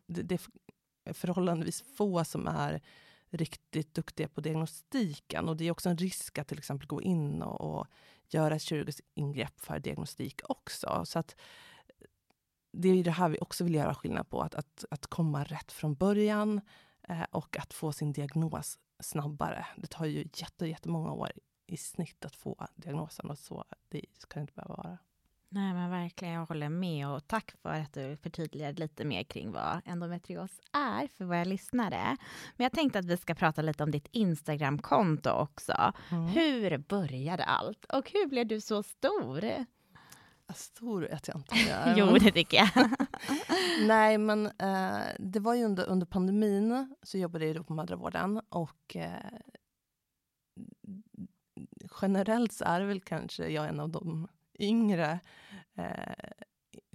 det, 0.08 0.22
det 0.22 0.42
är 1.06 1.14
förhållandevis 1.14 1.84
få 1.98 2.24
som 2.24 2.48
är 2.48 2.82
riktigt 3.30 3.94
duktiga 3.94 4.28
på 4.28 4.42
diagnostiken. 4.42 5.50
Och 5.50 5.58
det 5.58 5.68
är 5.68 5.72
också 5.72 5.90
en 5.90 5.98
risk 5.98 6.38
att 6.38 6.48
till 6.48 6.58
exempel 6.58 6.88
gå 6.88 7.02
in 7.02 7.42
och, 7.42 7.62
och 7.62 7.88
göra 8.28 8.60
kirurgiskt 8.60 9.02
ingrepp 9.14 9.60
för 9.60 9.80
diagnostik 9.80 10.42
också. 10.44 11.02
Så 11.06 11.20
att 11.20 11.36
det 12.72 12.90
är 12.90 13.04
det 13.04 13.12
här 13.12 13.30
vi 13.30 13.38
också 13.42 13.64
vill 13.64 13.76
göra 13.76 13.96
skillnad 13.96 14.30
på. 14.30 14.42
Att, 14.42 14.56
att, 14.56 14.86
att 14.92 15.08
komma 15.08 15.44
rätt 15.44 15.72
från 15.72 15.96
början 15.96 16.62
eh, 17.10 17.26
och 17.32 17.58
att 17.58 17.74
få 17.74 17.92
sin 17.92 18.14
diagnos 18.14 18.80
snabbare. 19.00 19.66
Det 19.78 19.88
tar 19.88 20.06
ju 20.06 20.28
jätte, 20.34 20.68
jättemånga 20.68 21.12
år 21.12 21.32
i 21.70 21.78
snitt 21.78 22.26
att 22.26 22.36
få 22.36 22.68
diagnosen 22.76 23.30
och 23.30 23.38
så 23.38 23.66
det 23.90 24.06
ska 24.18 24.40
det 24.40 24.42
inte 24.42 24.54
behöva 24.54 24.76
vara. 24.76 24.98
Nej 25.52 25.74
men 25.74 25.90
verkligen, 25.90 26.34
jag 26.34 26.46
håller 26.46 26.70
med 26.70 27.08
och 27.08 27.28
tack 27.28 27.52
för 27.62 27.70
att 27.70 27.94
du 27.94 28.18
förtydligade 28.18 28.80
lite 28.80 29.06
mer 29.06 29.24
kring 29.24 29.52
vad 29.52 29.82
endometrios 29.86 30.62
är 30.74 31.08
för 31.08 31.26
våra 31.26 31.44
lyssnare. 31.44 32.18
Men 32.56 32.64
jag 32.64 32.72
tänkte 32.72 33.00
att 33.00 33.06
vi 33.06 33.18
ska 33.18 33.36
prata 33.36 33.62
lite 33.62 33.84
om 33.84 33.92
ditt 33.92 34.08
Instagramkonto 34.12 35.30
också. 35.30 35.94
Mm. 36.12 36.26
Hur 36.26 36.78
började 36.78 37.44
allt 37.44 37.86
och 37.86 38.12
hur 38.12 38.28
blev 38.28 38.48
du 38.48 38.62
så 38.62 38.84
stor? 38.84 39.66
Stor 40.56 41.02
vet 41.02 41.28
jag 41.28 41.38
inte. 41.38 41.56
Jag 41.56 41.98
jo, 41.98 42.18
det 42.18 42.32
tycker 42.32 42.58
jag. 42.58 42.90
Nej, 43.88 44.18
men 44.18 44.46
eh, 44.46 45.00
det 45.20 45.40
var 45.40 45.54
ju 45.54 45.64
under, 45.64 45.86
under 45.86 46.06
pandemin 46.06 46.96
så 47.04 47.18
jobbade 47.18 47.46
jag 47.46 47.68
på 47.68 47.74
mödravården 47.74 48.42
och 48.50 48.96
eh, 48.96 49.12
generellt 52.02 52.54
så 52.54 52.66
är 52.66 52.80
det 52.80 52.86
väl 52.86 53.02
kanske 53.02 53.50
jag 53.50 53.68
en 53.68 53.80
av 53.80 53.90
de 53.90 54.28
yngre 54.60 55.20
eh, 55.76 56.30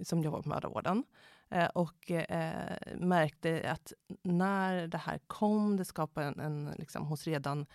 som 0.03 0.23
jobbar 0.23 0.41
på 0.41 0.49
mödravården. 0.49 1.03
Eh, 1.49 1.65
och 1.67 2.11
eh, 2.11 2.77
märkte 2.97 3.71
att 3.71 3.93
när 4.23 4.87
det 4.87 4.97
här 4.97 5.19
kom, 5.27 5.77
det 5.77 5.85
skapade 5.85 6.27
en, 6.27 6.39
en 6.39 6.75
liksom, 6.77 7.05
hos 7.05 7.27
redan 7.27 7.65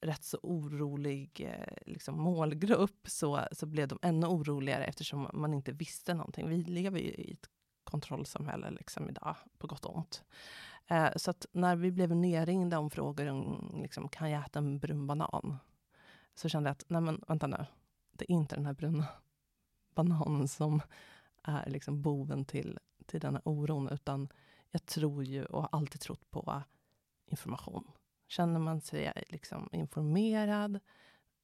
rätt 0.00 0.24
så 0.24 0.38
orolig 0.42 1.40
eh, 1.40 1.76
liksom, 1.86 2.20
målgrupp, 2.20 3.08
så, 3.08 3.40
så 3.52 3.66
blev 3.66 3.88
de 3.88 3.98
ännu 4.02 4.26
oroligare 4.26 4.84
eftersom 4.84 5.30
man 5.32 5.54
inte 5.54 5.72
visste 5.72 6.14
någonting. 6.14 6.48
Vi 6.48 6.56
lever 6.56 6.98
ju 6.98 7.08
i 7.08 7.32
ett 7.32 7.48
kontrollsamhälle 7.84 8.70
liksom, 8.70 9.08
idag, 9.08 9.36
på 9.58 9.66
gott 9.66 9.84
och 9.84 9.96
ont. 9.96 10.24
Eh, 10.86 11.08
så 11.16 11.30
att 11.30 11.46
när 11.52 11.76
vi 11.76 11.92
blev 11.92 12.16
nerringda 12.16 12.78
om 12.78 12.90
frågor 12.90 13.26
om 13.26 13.70
liksom, 13.82 14.08
kan 14.08 14.30
jag 14.30 14.46
äta 14.46 14.58
en 14.58 14.78
brun 14.78 15.06
banan? 15.06 15.58
Så 16.34 16.48
kände 16.48 16.68
jag 16.68 16.72
att, 16.72 16.84
nej 16.88 17.00
men 17.00 17.24
vänta 17.28 17.46
nu, 17.46 17.66
det 18.12 18.24
är 18.24 18.34
inte 18.34 18.54
den 18.54 18.66
här 18.66 18.72
bruna 18.72 19.06
bananen 19.94 20.48
som 20.48 20.82
är 21.42 21.70
liksom 21.70 22.02
boven 22.02 22.44
till, 22.44 22.78
till 23.06 23.20
den 23.20 23.34
här 23.34 23.42
oron, 23.44 23.88
utan 23.88 24.28
jag 24.70 24.86
tror 24.86 25.24
ju 25.24 25.44
och 25.44 25.60
har 25.62 25.68
alltid 25.72 26.00
trott 26.00 26.30
på 26.30 26.62
information. 27.26 27.90
Känner 28.28 28.60
man 28.60 28.80
sig 28.80 29.12
liksom 29.28 29.68
informerad, 29.72 30.80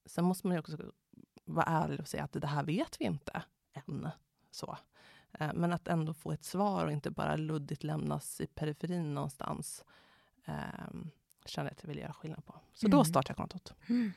sen 0.06 0.24
måste 0.24 0.46
man 0.46 0.54
ju 0.54 0.60
också 0.60 0.76
vara 1.44 1.66
ärlig 1.66 2.00
och 2.00 2.08
säga 2.08 2.24
att 2.24 2.32
det 2.32 2.46
här 2.46 2.64
vet 2.64 3.00
vi 3.00 3.04
inte 3.04 3.42
än. 3.72 4.08
Så. 4.50 4.78
Eh, 5.32 5.50
men 5.54 5.72
att 5.72 5.88
ändå 5.88 6.14
få 6.14 6.32
ett 6.32 6.44
svar 6.44 6.86
och 6.86 6.92
inte 6.92 7.10
bara 7.10 7.36
luddigt 7.36 7.84
lämnas 7.84 8.40
i 8.40 8.46
periferin 8.46 9.14
någonstans, 9.14 9.84
eh, 10.44 10.54
känner 11.44 11.70
jag 11.70 11.72
att 11.72 11.82
jag 11.82 11.88
vill 11.88 11.98
göra 11.98 12.12
skillnad 12.12 12.44
på. 12.44 12.60
Så 12.72 12.86
mm. 12.86 12.98
då 12.98 13.04
startade 13.04 13.30
jag 13.30 13.36
kontot. 13.36 13.74
Mm. 13.88 14.12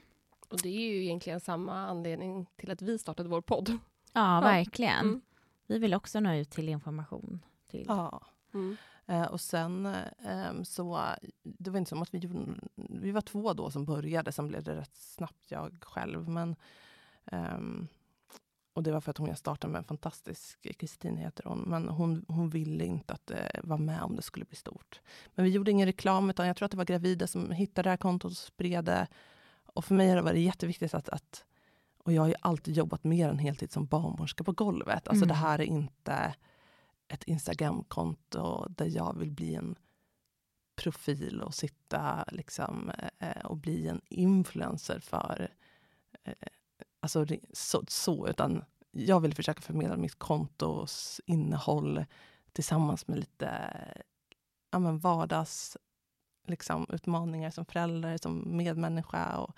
Och 0.53 0.59
det 0.61 0.69
är 0.69 0.93
ju 0.93 1.03
egentligen 1.03 1.39
samma 1.39 1.87
anledning 1.87 2.45
till 2.55 2.71
att 2.71 2.81
vi 2.81 2.97
startade 2.97 3.29
vår 3.29 3.41
podd. 3.41 3.69
Ja, 4.13 4.35
ja. 4.35 4.41
verkligen. 4.41 4.99
Mm. 4.99 5.21
Vi 5.67 5.79
vill 5.79 5.93
också 5.93 6.19
nå 6.19 6.33
ut 6.33 6.49
till 6.49 6.69
information. 6.69 7.45
Till. 7.67 7.85
Ja. 7.87 8.21
Mm. 8.53 8.77
Eh, 9.05 9.25
och 9.25 9.41
sen 9.41 9.85
eh, 10.25 10.63
så, 10.63 11.01
det 11.41 11.69
var 11.69 11.77
inte 11.77 11.89
som 11.89 12.01
att 12.01 12.13
vi 12.13 12.17
gjorde, 12.17 12.45
vi 12.75 13.11
var 13.11 13.21
två 13.21 13.53
då 13.53 13.71
som 13.71 13.85
började, 13.85 14.31
sen 14.31 14.47
blev 14.47 14.63
det 14.63 14.75
rätt 14.75 14.95
snabbt 14.95 15.51
jag 15.51 15.83
själv. 15.83 16.29
Men, 16.29 16.55
eh, 17.25 17.59
och 18.73 18.83
det 18.83 18.91
var 18.91 19.01
för 19.01 19.11
att 19.11 19.17
hon 19.17 19.27
jag 19.27 19.37
startade 19.37 19.71
med 19.71 19.79
en 19.79 19.85
fantastisk, 19.85 20.77
Kristin 20.79 21.17
heter 21.17 21.43
hon, 21.43 21.59
men 21.59 21.87
hon, 21.87 22.25
hon 22.27 22.49
ville 22.49 22.85
inte 22.85 23.13
att 23.13 23.27
det 23.27 23.59
var 23.63 23.77
med 23.77 24.01
om 24.01 24.15
det 24.15 24.21
skulle 24.21 24.45
bli 24.45 24.55
stort. 24.55 25.01
Men 25.35 25.45
vi 25.45 25.51
gjorde 25.51 25.71
ingen 25.71 25.87
reklam, 25.87 26.29
utan 26.29 26.47
jag 26.47 26.55
tror 26.55 26.65
att 26.65 26.71
det 26.71 26.77
var 26.77 26.85
gravida 26.85 27.27
som 27.27 27.51
hittade 27.51 27.85
det 27.85 27.89
här 27.89 27.97
kontot 27.97 28.31
och 28.31 28.37
spred 28.37 28.85
det. 28.85 29.07
Och 29.73 29.85
för 29.85 29.95
mig 29.95 30.09
har 30.09 30.15
det 30.15 30.21
varit 30.21 30.43
jätteviktigt 30.43 30.93
att, 30.93 31.09
att 31.09 31.45
och 32.03 32.13
jag 32.13 32.21
har 32.21 32.29
ju 32.29 32.35
alltid 32.41 32.77
jobbat 32.77 33.03
mer 33.03 33.29
än 33.29 33.39
heltid 33.39 33.71
som 33.71 33.85
barnmorska 33.85 34.43
på 34.43 34.51
golvet. 34.51 35.07
Alltså 35.07 35.25
mm. 35.25 35.27
det 35.27 35.33
här 35.33 35.59
är 35.59 35.65
inte 35.65 36.35
ett 37.07 37.23
Instagramkonto 37.23 38.67
där 38.69 38.85
jag 38.85 39.17
vill 39.17 39.31
bli 39.31 39.55
en 39.55 39.75
profil 40.75 41.41
och 41.41 41.53
sitta 41.53 42.25
liksom, 42.31 42.91
eh, 43.19 43.45
och 43.45 43.57
bli 43.57 43.87
en 43.87 44.01
influencer 44.09 44.99
för 44.99 45.49
eh, 46.23 46.33
alltså 46.99 47.25
så, 47.53 47.83
så, 47.87 48.27
utan 48.27 48.63
jag 48.91 49.19
vill 49.19 49.35
försöka 49.35 49.61
förmedla 49.61 49.97
mitt 49.97 50.19
kontos 50.19 51.21
innehåll 51.25 52.05
tillsammans 52.51 53.07
med 53.07 53.19
lite 53.19 53.69
ja, 54.71 54.79
men 54.79 54.99
vardags 54.99 55.77
liksom, 56.47 56.85
utmaningar 56.89 57.49
som 57.49 57.65
förälder, 57.65 58.17
som 58.17 58.57
medmänniska 58.57 59.37
och 59.37 59.55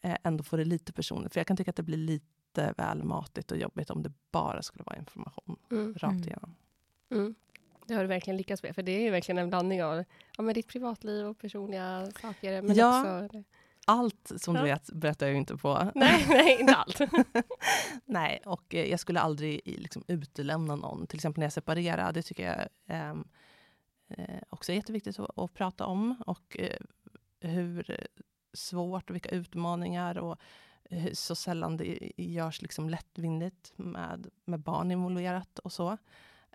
eh, 0.00 0.16
ändå 0.22 0.44
få 0.44 0.56
det 0.56 0.64
lite 0.64 0.92
personligt. 0.92 1.32
För 1.32 1.40
jag 1.40 1.46
kan 1.46 1.56
tycka 1.56 1.70
att 1.70 1.76
det 1.76 1.82
blir 1.82 1.98
lite 1.98 2.74
väl 2.76 3.04
matigt 3.04 3.50
och 3.50 3.58
jobbigt 3.58 3.90
om 3.90 4.02
det 4.02 4.12
bara 4.30 4.62
skulle 4.62 4.84
vara 4.84 4.96
information 4.96 5.56
mm. 5.70 5.94
rakt 5.94 6.12
mm. 6.12 6.24
igenom. 6.24 6.54
Mm. 7.10 7.34
Det 7.86 7.94
har 7.94 8.02
du 8.02 8.08
verkligen 8.08 8.36
lyckats 8.36 8.62
med, 8.62 8.74
för 8.74 8.82
det 8.82 8.92
är 8.92 9.00
ju 9.00 9.10
verkligen 9.10 9.38
en 9.38 9.48
blandning 9.48 9.84
av 9.84 10.04
ja, 10.36 10.42
men 10.42 10.54
ditt 10.54 10.68
privatliv 10.68 11.26
och 11.26 11.38
personliga 11.38 12.10
saker. 12.20 12.62
Men 12.62 12.76
ja, 12.76 13.22
också, 13.24 13.42
allt 13.84 14.32
som 14.36 14.54
ja. 14.54 14.62
du 14.62 14.68
vet 14.68 14.92
berättar 14.92 15.26
jag 15.26 15.32
ju 15.32 15.38
inte 15.38 15.56
på. 15.56 15.90
Nej, 15.94 16.24
nej 16.28 16.60
inte 16.60 16.74
allt. 16.74 17.00
nej, 18.04 18.42
och 18.46 18.74
eh, 18.74 18.90
jag 18.90 19.00
skulle 19.00 19.20
aldrig 19.20 19.60
liksom, 19.64 20.04
utelämna 20.08 20.76
någon. 20.76 21.06
Till 21.06 21.16
exempel 21.16 21.40
när 21.40 21.46
jag 21.46 21.52
separerar, 21.52 22.12
det 22.12 22.22
tycker 22.22 22.46
jag 22.46 22.68
eh, 22.96 23.14
eh, 24.10 24.42
också 24.48 24.72
är 24.72 24.76
jätteviktigt 24.76 25.18
att, 25.18 25.38
att 25.38 25.54
prata 25.54 25.86
om. 25.86 26.22
Och 26.26 26.56
eh, 26.58 26.80
hur 27.40 28.06
svårt 28.52 29.10
och 29.10 29.14
vilka 29.14 29.30
utmaningar 29.30 30.18
och 30.18 30.40
eh, 30.84 31.12
så 31.12 31.34
sällan 31.34 31.76
det 31.76 32.12
görs 32.16 32.62
liksom 32.62 32.90
lättvindigt 32.90 33.72
med, 33.76 34.26
med 34.44 34.60
barn 34.60 34.90
involverat 34.90 35.58
och 35.58 35.72
så. 35.72 35.98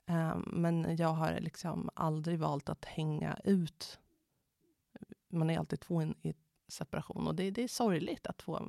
Eh, 0.06 0.38
men 0.38 0.98
jag 0.98 1.14
har 1.14 1.40
liksom 1.40 1.90
aldrig 1.94 2.40
valt 2.40 2.70
att 2.70 2.86
hänga 2.86 3.40
ut. 3.44 4.00
Man 5.30 5.50
är 5.50 5.60
alltid 5.60 5.80
två 5.80 6.04
i 6.04 6.34
separation 6.68 7.28
och 7.28 7.36
det, 7.36 7.52
det 7.52 7.64
är 7.64 7.68
sorgligt 7.68 8.28
att 8.28 8.38
två 8.38 8.62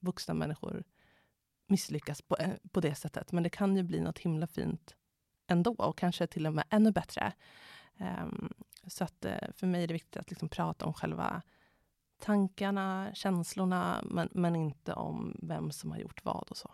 vuxna 0.00 0.34
människor 0.34 0.84
misslyckas 1.66 2.22
på, 2.22 2.36
eh, 2.36 2.50
på 2.72 2.80
det 2.80 2.94
sättet. 2.94 3.32
Men 3.32 3.42
det 3.42 3.50
kan 3.50 3.76
ju 3.76 3.82
bli 3.82 4.00
något 4.00 4.18
himla 4.18 4.46
fint 4.46 4.94
ändå 5.46 5.74
och 5.78 5.98
kanske 5.98 6.26
till 6.26 6.46
och 6.46 6.54
med 6.54 6.64
ännu 6.70 6.92
bättre. 6.92 7.32
Um, 7.98 8.52
så 8.86 9.04
att 9.04 9.24
uh, 9.24 9.52
för 9.52 9.66
mig 9.66 9.82
är 9.82 9.88
det 9.88 9.94
viktigt 9.94 10.16
att 10.16 10.30
liksom 10.30 10.48
prata 10.48 10.86
om 10.86 10.94
själva 10.94 11.42
tankarna, 12.18 13.10
känslorna, 13.14 14.04
men, 14.04 14.28
men 14.32 14.56
inte 14.56 14.92
om 14.92 15.36
vem 15.42 15.70
som 15.70 15.90
har 15.90 15.98
gjort 15.98 16.24
vad 16.24 16.48
och 16.50 16.56
så. 16.56 16.70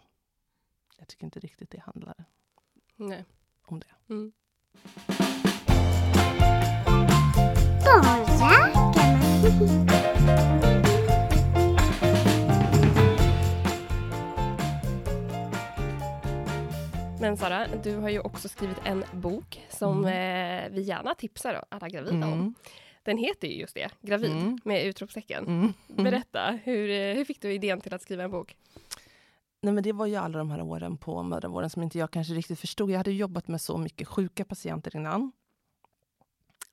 Jag 0.98 1.08
tycker 1.08 1.24
inte 1.24 1.40
riktigt 1.40 1.70
det 1.70 1.80
handlar 1.80 2.24
Nej. 2.96 3.24
om 3.62 3.80
det. 3.80 4.14
Mm. 4.14 4.32
Men 17.20 17.36
Sara, 17.36 17.66
du 17.82 17.96
har 17.96 18.08
ju 18.08 18.20
också 18.20 18.48
skrivit 18.48 18.76
en 18.84 19.04
bok 19.12 19.66
som 19.68 20.04
mm. 20.04 20.64
eh, 20.64 20.70
vi 20.70 20.82
gärna 20.82 21.14
tipsar 21.14 21.64
alla 21.68 21.88
gravida 21.88 22.16
mm. 22.16 22.32
om. 22.32 22.54
Den 23.02 23.18
heter 23.18 23.48
ju 23.48 23.54
just 23.54 23.74
det, 23.74 23.90
Gravid, 24.00 24.30
mm. 24.30 24.58
med 24.64 24.86
utropstecken. 24.86 25.46
Mm. 25.46 25.72
Berätta, 26.04 26.58
hur, 26.64 26.90
eh, 26.90 27.14
hur 27.14 27.24
fick 27.24 27.42
du 27.42 27.52
idén 27.52 27.80
till 27.80 27.94
att 27.94 28.02
skriva 28.02 28.22
en 28.22 28.30
bok? 28.30 28.56
Nej, 29.60 29.74
men 29.74 29.82
det 29.82 29.92
var 29.92 30.06
ju 30.06 30.16
alla 30.16 30.38
de 30.38 30.50
här 30.50 30.62
åren 30.62 30.96
på 30.96 31.22
mödravården 31.22 31.70
som 31.70 31.82
inte 31.82 31.98
jag 31.98 32.10
kanske 32.10 32.34
riktigt 32.34 32.60
förstod. 32.60 32.90
Jag 32.90 32.96
hade 32.96 33.12
jobbat 33.12 33.48
med 33.48 33.60
så 33.60 33.78
mycket 33.78 34.08
sjuka 34.08 34.44
patienter 34.44 34.96
innan. 34.96 35.32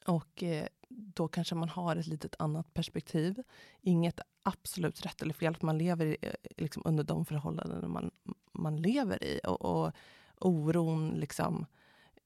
Och 0.05 0.43
eh, 0.43 0.67
då 0.89 1.27
kanske 1.27 1.55
man 1.55 1.69
har 1.69 1.95
ett 1.95 2.07
litet 2.07 2.35
annat 2.39 2.73
perspektiv. 2.73 3.43
Inget 3.81 4.19
absolut 4.43 5.05
rätt 5.05 5.21
eller 5.21 5.33
fel, 5.33 5.55
för 5.55 5.65
man 5.65 5.77
lever 5.77 6.05
i, 6.05 6.17
eh, 6.21 6.33
liksom 6.57 6.81
under 6.85 7.03
de 7.03 7.25
förhållanden 7.25 7.91
man, 7.91 8.11
man 8.51 8.77
lever 8.77 9.23
i. 9.23 9.39
Och, 9.43 9.61
och 9.61 9.91
oron 10.39 11.09
liksom 11.09 11.65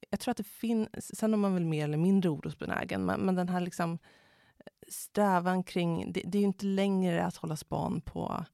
jag 0.09 0.19
tror 0.19 0.31
att 0.31 0.37
det 0.37 0.43
finns, 0.43 1.17
sen 1.17 1.33
är 1.33 1.37
man 1.37 1.53
väl 1.53 1.65
mer 1.65 1.83
eller 1.83 1.97
mindre 1.97 2.29
orosbenägen, 2.29 3.05
men, 3.05 3.19
men 3.19 3.35
den 3.35 3.49
här 3.49 3.59
liksom 3.59 3.99
strävan 4.87 5.63
kring, 5.63 6.11
det, 6.13 6.21
det 6.25 6.37
är 6.37 6.39
ju 6.39 6.47
inte 6.47 6.65
längre 6.65 7.25
att 7.25 7.35
hålla 7.35 7.55
span 7.55 8.01
på 8.01 8.45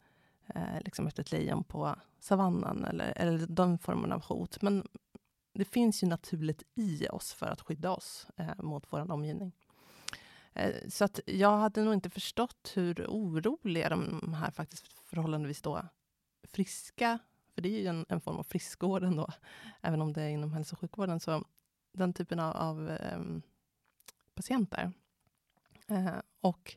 eh, 0.55 0.81
liksom 0.81 1.07
efter 1.07 1.21
ett 1.21 1.31
lejon 1.31 1.63
på 1.63 1.95
savannen 2.19 2.85
eller, 2.85 3.13
eller 3.15 3.47
den 3.47 3.77
formen 3.77 4.11
av 4.11 4.23
hot. 4.23 4.61
Men 4.61 4.87
det 5.53 5.65
finns 5.65 6.03
ju 6.03 6.07
naturligt 6.07 6.63
i 6.75 7.07
oss 7.07 7.33
för 7.33 7.45
att 7.45 7.61
skydda 7.61 7.91
oss 7.91 8.27
eh, 8.37 8.63
mot 8.63 8.85
vår 8.89 9.11
omgivning. 9.11 9.51
Eh, 10.53 10.75
så 10.89 11.05
att 11.05 11.19
jag 11.25 11.57
hade 11.57 11.83
nog 11.83 11.93
inte 11.93 12.09
förstått 12.09 12.71
hur 12.75 13.05
oroliga 13.07 13.89
de 13.89 14.33
här 14.33 14.51
faktiskt 14.51 14.87
förhållandevis 15.05 15.61
då 15.61 15.85
friska, 16.43 17.19
för 17.57 17.61
det 17.61 17.69
är 17.69 17.79
ju 17.79 17.87
en, 17.87 18.05
en 18.09 18.21
form 18.21 18.37
av 18.37 18.43
friskvård 18.43 19.03
ändå, 19.03 19.27
även 19.81 20.01
om 20.01 20.13
det 20.13 20.21
är 20.21 20.29
inom 20.29 20.53
hälso 20.53 20.75
och 20.75 20.79
sjukvården, 20.79 21.19
så 21.19 21.43
den 21.91 22.13
typen 22.13 22.39
av, 22.39 22.55
av 22.55 22.89
eh, 22.89 23.19
patienter. 24.33 24.91
Eh, 25.87 26.15
och 26.41 26.75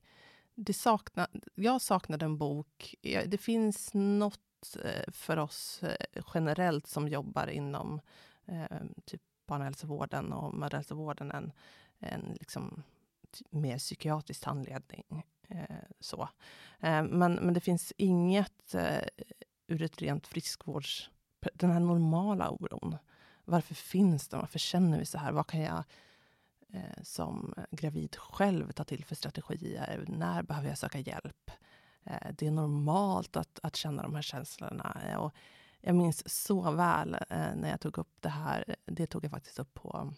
det 0.55 0.73
sakna, 0.73 1.29
jag 1.55 1.81
saknade 1.81 2.25
en 2.25 2.39
bok. 2.39 2.95
Det 3.03 3.41
finns 3.41 3.91
något 3.95 4.77
eh, 4.85 5.13
för 5.13 5.37
oss 5.37 5.83
eh, 5.83 6.23
generellt 6.35 6.87
som 6.87 7.09
jobbar 7.09 7.47
inom 7.47 8.01
eh, 8.47 8.81
typ 9.05 9.23
barnhälsovården 9.47 10.33
och 10.33 10.55
mödrahälsovården, 10.55 11.31
en, 11.31 11.53
en 11.99 12.37
liksom 12.41 12.83
mer 13.51 13.79
psykiatrisk 13.79 14.45
handledning. 14.45 15.25
Eh, 15.49 15.77
så. 16.01 16.29
Eh, 16.81 17.03
men, 17.03 17.35
men 17.35 17.55
det 17.55 17.61
finns 17.61 17.93
inget 17.97 18.75
eh, 18.75 19.05
ur 19.71 19.83
ett 19.83 20.03
rent 20.03 20.27
friskvårds... 20.27 21.11
Den 21.55 21.71
här 21.71 21.81
normala 21.81 22.51
oron. 22.51 22.97
Varför 23.45 23.75
finns 23.75 24.29
den? 24.29 24.41
Varför 24.41 24.59
känner 24.59 24.99
vi 24.99 25.05
så 25.07 25.19
här? 25.19 25.33
Vad 25.33 25.47
kan 25.47 25.61
jag 25.61 25.85
eh, 26.73 27.03
som 27.03 27.55
gravid 27.71 28.17
själv 28.17 28.73
ta 28.73 28.85
till 28.85 29.05
för 29.05 29.15
strategier? 29.15 30.05
När 30.09 30.43
behöver 30.43 30.69
jag 30.69 30.79
söka 30.79 30.99
hjälp? 30.99 31.51
Eh, 32.05 32.33
det 32.39 32.47
är 32.47 32.51
normalt 32.51 33.37
att, 33.37 33.61
att 33.63 33.77
känna 33.77 34.03
de 34.03 34.15
här 34.15 34.23
känslorna. 34.23 35.17
Och 35.19 35.35
jag 35.81 35.95
minns 35.95 36.45
så 36.45 36.71
väl 36.71 37.15
eh, 37.15 37.55
när 37.55 37.71
jag 37.71 37.81
tog 37.81 37.99
upp 37.99 38.17
det 38.21 38.29
här. 38.29 38.77
Det 38.85 39.07
tog 39.07 39.25
jag 39.25 39.31
faktiskt 39.31 39.59
upp 39.59 39.75
på 39.75 40.13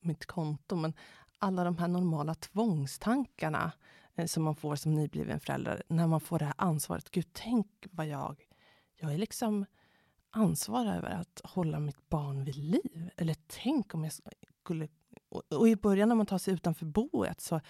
mitt 0.00 0.26
konto. 0.26 0.76
Men 0.76 0.92
alla 1.38 1.64
de 1.64 1.78
här 1.78 1.88
normala 1.88 2.34
tvångstankarna 2.34 3.72
Eh, 4.16 4.26
som 4.26 4.42
man 4.42 4.56
får 4.56 4.76
som 4.76 4.94
nybliven 4.94 5.40
förälder 5.40 5.82
när 5.88 6.06
man 6.06 6.20
får 6.20 6.38
det 6.38 6.44
här 6.44 6.54
ansvaret. 6.58 7.10
Gud, 7.10 7.26
tänk 7.32 7.66
vad 7.90 8.06
jag... 8.06 8.42
Jag 8.98 9.14
är 9.14 9.18
liksom 9.18 9.66
ansvarig 10.30 10.90
över 10.90 11.10
att 11.10 11.40
hålla 11.44 11.80
mitt 11.80 12.08
barn 12.08 12.44
vid 12.44 12.56
liv. 12.56 13.10
Eller 13.16 13.36
tänk 13.46 13.94
om 13.94 14.04
jag 14.04 14.12
skulle... 14.62 14.88
Och, 15.28 15.42
och 15.52 15.68
i 15.68 15.76
början 15.76 16.08
när 16.08 16.16
man 16.16 16.26
tar 16.26 16.38
sig 16.38 16.54
utanför 16.54 16.86
boet 16.86 17.40
så... 17.40 17.60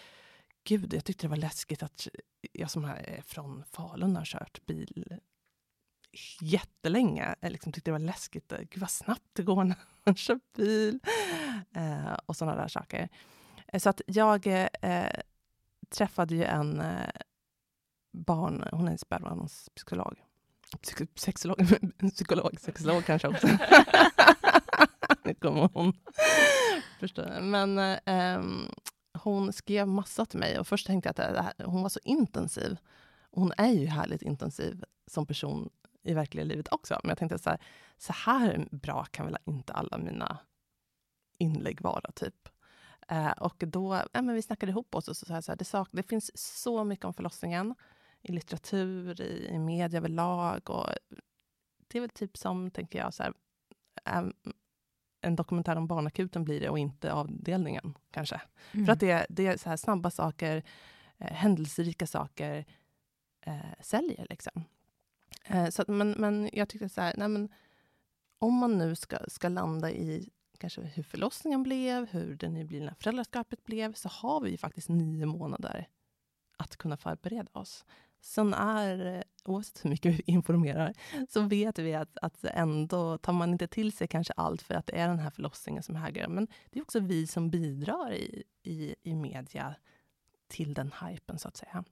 Gud, 0.64 0.94
jag 0.94 1.04
tyckte 1.04 1.26
det 1.26 1.30
var 1.30 1.36
läskigt 1.36 1.82
att 1.82 2.08
jag 2.52 2.70
som 2.70 2.84
är 2.84 3.22
från 3.26 3.64
Falun 3.64 4.16
har 4.16 4.24
kört 4.24 4.66
bil 4.66 5.18
jättelänge. 6.40 7.34
Jag 7.40 7.52
liksom 7.52 7.72
tyckte 7.72 7.90
det 7.90 7.92
var 7.92 7.98
läskigt. 7.98 8.52
Eh, 8.52 8.58
gud 8.58 8.80
vad 8.80 8.90
snabbt 8.90 9.30
det 9.32 9.42
går 9.42 9.64
när 9.64 9.76
man 10.04 10.16
kör 10.16 10.40
bil. 10.56 11.00
Eh, 11.74 12.14
och 12.26 12.36
sådana 12.36 12.56
där 12.56 12.68
saker. 12.68 13.08
Eh, 13.68 13.78
så 13.78 13.88
att 13.88 14.00
jag 14.06 14.46
eh, 14.46 15.20
träffade 15.88 16.34
ju 16.34 16.44
en 16.44 16.80
eh, 16.80 17.10
barn... 18.12 18.64
Hon 18.72 18.88
är 18.88 18.96
spädbarnspsykolog. 18.96 20.22
Psyk 20.82 21.18
sexolog, 21.18 21.58
psykolog, 22.14 22.60
sexolog 22.60 23.04
kanske 23.04 23.28
också. 23.28 23.46
nu 25.24 25.34
kommer 25.34 25.70
hon. 25.74 25.92
Förstår 27.00 27.40
Men 27.40 27.78
eh, 27.78 28.42
hon 29.18 29.52
skrev 29.52 29.88
massa 29.88 30.26
till 30.26 30.38
mig 30.38 30.58
och 30.58 30.66
först 30.66 30.86
tänkte 30.86 31.12
jag 31.16 31.30
att 31.36 31.44
här, 31.44 31.66
hon 31.66 31.82
var 31.82 31.88
så 31.88 32.00
intensiv. 32.04 32.78
Hon 33.30 33.52
är 33.56 33.72
ju 33.72 33.86
härligt 33.86 34.22
intensiv 34.22 34.84
som 35.06 35.26
person 35.26 35.70
i 36.02 36.14
verkliga 36.14 36.44
livet 36.44 36.72
också. 36.72 37.00
Men 37.02 37.08
jag 37.08 37.18
tänkte 37.18 37.38
så 37.38 37.50
här, 37.50 37.58
så 37.96 38.12
här 38.12 38.68
bra 38.70 39.04
kan 39.04 39.26
väl 39.26 39.36
inte 39.44 39.72
alla 39.72 39.98
mina 39.98 40.38
inlägg 41.38 41.80
vara, 41.80 42.10
typ. 42.14 42.48
Eh, 43.08 43.30
och 43.30 43.64
då, 43.66 44.02
ja, 44.12 44.22
men 44.22 44.34
vi 44.34 44.42
snackade 44.42 44.70
ihop 44.70 44.94
oss 44.94 45.08
och 45.08 45.16
så, 45.16 45.26
så, 45.26 45.42
så 45.42 45.52
här, 45.52 45.56
det, 45.56 45.64
sak, 45.64 45.88
det 45.92 46.02
finns 46.02 46.30
så 46.34 46.84
mycket 46.84 47.04
om 47.04 47.14
förlossningen 47.14 47.74
i 48.22 48.32
litteratur, 48.32 49.20
i, 49.20 49.48
i 49.48 49.58
media 49.58 49.98
överlag. 49.98 50.70
Och 50.70 50.86
det 51.88 51.98
är 51.98 52.00
väl 52.00 52.10
typ 52.10 52.36
som, 52.36 52.70
tänker 52.70 52.98
jag, 52.98 53.14
så 53.14 53.22
här, 53.22 53.32
um, 54.18 54.32
en 55.20 55.36
dokumentär 55.36 55.76
om 55.76 55.86
barnakuten 55.86 56.44
blir 56.44 56.60
det 56.60 56.68
och 56.68 56.78
inte 56.78 57.12
avdelningen, 57.12 57.98
kanske. 58.10 58.40
Mm. 58.72 58.86
För 58.86 58.92
att 58.92 59.00
det, 59.00 59.26
det 59.28 59.46
är 59.46 59.56
så 59.56 59.68
här 59.68 59.76
snabba 59.76 60.10
saker, 60.10 60.62
eh, 61.18 61.32
händelserika 61.32 62.06
saker 62.06 62.64
eh, 63.40 63.80
säljer. 63.80 64.26
Liksom. 64.30 64.64
Eh, 65.44 65.68
så 65.68 65.82
att, 65.82 65.88
men, 65.88 66.10
men 66.10 66.50
jag 66.52 66.68
tyckte 66.68 66.88
så 66.88 67.00
här, 67.00 67.14
nej 67.16 67.28
men, 67.28 67.48
om 68.38 68.54
man 68.54 68.78
nu 68.78 68.94
ska, 68.96 69.18
ska 69.28 69.48
landa 69.48 69.90
i 69.90 70.30
kanske 70.56 70.80
hur 70.80 71.02
förlossningen 71.02 71.62
blev, 71.62 72.08
hur 72.08 72.36
det 72.36 72.48
nyblivna 72.48 72.94
föräldraskapet 72.94 73.64
blev, 73.64 73.92
så 73.92 74.08
har 74.08 74.40
vi 74.40 74.50
ju 74.50 74.56
faktiskt 74.56 74.88
nio 74.88 75.26
månader 75.26 75.88
att 76.56 76.76
kunna 76.76 76.96
förbereda 76.96 77.50
oss. 77.52 77.84
Sen 78.20 78.54
är, 78.54 79.16
eh, 79.16 79.22
oavsett 79.44 79.84
hur 79.84 79.90
mycket 79.90 80.14
vi 80.14 80.22
informerar, 80.26 80.94
så 81.28 81.40
vet 81.40 81.78
vi 81.78 81.94
att, 81.94 82.18
att 82.22 82.44
ändå 82.44 83.18
tar 83.18 83.32
man 83.32 83.52
inte 83.52 83.66
till 83.66 83.92
sig 83.92 84.08
kanske 84.08 84.32
allt 84.36 84.62
för 84.62 84.74
att 84.74 84.86
det 84.86 84.98
är 84.98 85.08
den 85.08 85.18
här 85.18 85.30
förlossningen 85.30 85.82
som 85.82 85.96
hägrar. 85.96 86.28
Men 86.28 86.48
det 86.70 86.78
är 86.78 86.82
också 86.82 87.00
vi 87.00 87.26
som 87.26 87.50
bidrar 87.50 88.12
i, 88.12 88.44
i, 88.62 88.94
i 89.02 89.14
media 89.14 89.74
till 90.48 90.74
den 90.74 90.92
hypen, 91.02 91.38
så 91.38 91.48
att 91.48 91.56
säga. 91.56 91.84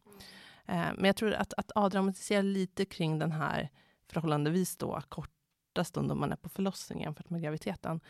Eh, 0.66 0.90
men 0.96 1.04
jag 1.04 1.16
tror 1.16 1.32
att, 1.32 1.54
att 1.54 1.70
avdramatisera 1.70 2.42
lite 2.42 2.84
kring 2.84 3.18
den 3.18 3.32
här 3.32 3.70
förhållandevis 4.08 4.76
då 4.76 5.02
korta 5.08 5.84
stunden 5.84 6.18
man 6.18 6.32
är 6.32 6.36
på 6.36 6.48
förlossningen 6.48 7.02
jämfört 7.04 7.30
med 7.30 7.42
graviditeten 7.42 8.00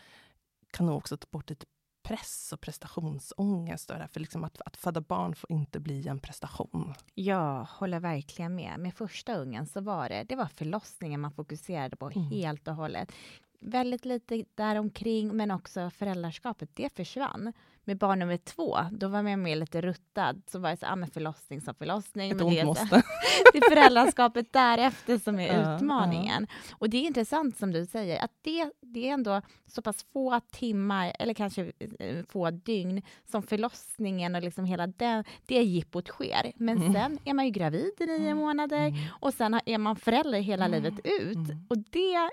kan 0.75 0.85
nog 0.85 0.97
också 0.97 1.17
ta 1.17 1.27
bort 1.31 1.49
lite 1.49 1.65
press 2.03 2.53
och 2.53 2.61
prestationsångest. 2.61 3.89
Och 3.89 3.97
för 4.11 4.19
liksom 4.19 4.43
att, 4.43 4.61
att 4.65 4.77
föda 4.77 5.01
barn 5.01 5.35
får 5.35 5.51
inte 5.51 5.79
bli 5.79 6.07
en 6.07 6.19
prestation. 6.19 6.93
Jag 7.13 7.63
håller 7.63 7.99
verkligen 7.99 8.55
med. 8.55 8.79
Med 8.79 8.93
första 8.93 9.35
ungen 9.35 9.65
så 9.65 9.81
var 9.81 10.09
det, 10.09 10.23
det 10.23 10.35
var 10.35 10.45
förlossningen 10.45 11.21
man 11.21 11.31
fokuserade 11.31 11.95
på 11.95 12.05
mm. 12.05 12.23
helt 12.23 12.67
och 12.67 12.75
hållet. 12.75 13.11
Väldigt 13.59 14.05
lite 14.05 14.45
däromkring, 14.55 15.37
men 15.37 15.51
också 15.51 15.89
föräldraskapet, 15.89 16.69
det 16.73 16.89
försvann 16.89 17.53
med 17.85 17.97
barn 17.97 18.19
nummer 18.19 18.37
två, 18.37 18.77
då 18.91 19.07
var 19.07 19.29
jag 19.29 19.39
med 19.39 19.57
lite 19.57 19.81
ruttad. 19.81 20.41
Så 20.47 20.59
var 20.59 20.69
det 20.69 20.77
så, 20.77 20.85
ah, 20.85 20.95
men 20.95 21.09
förlossning 21.09 21.61
som 21.61 21.75
förlossning. 21.75 22.31
Ett 22.31 22.37
men 22.37 22.49
det, 22.49 22.65
måste. 22.65 23.03
det 23.53 23.57
är 23.57 23.69
föräldraskapet 23.69 24.53
därefter 24.53 25.17
som 25.17 25.39
är 25.39 25.59
uh, 25.67 25.75
utmaningen. 25.75 26.43
Uh. 26.43 26.75
Och 26.77 26.89
det 26.89 26.97
är 26.97 27.01
intressant 27.01 27.57
som 27.57 27.71
du 27.71 27.85
säger, 27.85 28.23
att 28.23 28.31
det, 28.41 28.71
det 28.81 29.09
är 29.09 29.13
ändå 29.13 29.41
så 29.67 29.81
pass 29.81 30.05
få 30.13 30.39
timmar, 30.51 31.13
eller 31.19 31.33
kanske 31.33 31.71
eh, 31.99 32.25
få 32.29 32.49
dygn, 32.51 33.01
som 33.25 33.43
förlossningen 33.43 34.35
och 34.35 34.41
liksom 34.41 34.65
hela 34.65 34.87
den, 34.87 35.23
det 35.45 35.61
jippot 35.61 36.07
sker. 36.07 36.51
Men 36.55 36.77
mm. 36.77 36.93
sen 36.93 37.19
är 37.25 37.33
man 37.33 37.45
ju 37.45 37.51
gravid 37.51 37.91
i 37.99 38.05
nio 38.05 38.17
mm. 38.17 38.37
månader 38.37 38.87
mm. 38.87 38.99
och 39.09 39.33
sen 39.33 39.59
är 39.65 39.77
man 39.77 39.95
förälder 39.95 40.39
hela 40.39 40.65
mm. 40.65 40.83
livet 40.83 40.99
ut. 41.03 41.35
Mm. 41.35 41.65
Och 41.69 41.77
det 41.77 42.29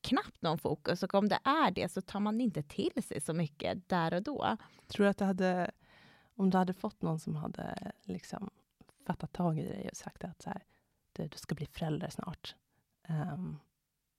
knappt 0.00 0.42
någon 0.42 0.58
fokus 0.58 1.02
och 1.02 1.14
om 1.14 1.28
det 1.28 1.38
är 1.44 1.70
det 1.70 1.92
så 1.92 2.00
tar 2.00 2.20
man 2.20 2.40
inte 2.40 2.62
till 2.62 3.02
sig 3.02 3.20
så 3.20 3.34
mycket 3.34 3.88
där 3.88 4.14
och 4.14 4.22
då. 4.22 4.56
Tror 4.86 5.04
du 5.04 5.10
att 5.10 5.18
du 5.18 5.24
hade, 5.24 5.70
om 6.36 6.50
du 6.50 6.58
hade 6.58 6.72
fått 6.72 7.02
någon 7.02 7.20
som 7.20 7.36
hade 7.36 7.92
liksom 8.02 8.50
fattat 9.06 9.32
tag 9.32 9.58
i 9.58 9.62
dig 9.62 9.88
och 9.90 9.96
sagt 9.96 10.24
att 10.24 10.42
så 10.42 10.50
här, 10.50 10.62
du, 11.12 11.28
du 11.28 11.38
ska 11.38 11.54
bli 11.54 11.66
förälder 11.66 12.08
snart. 12.08 12.54
Um, 13.08 13.60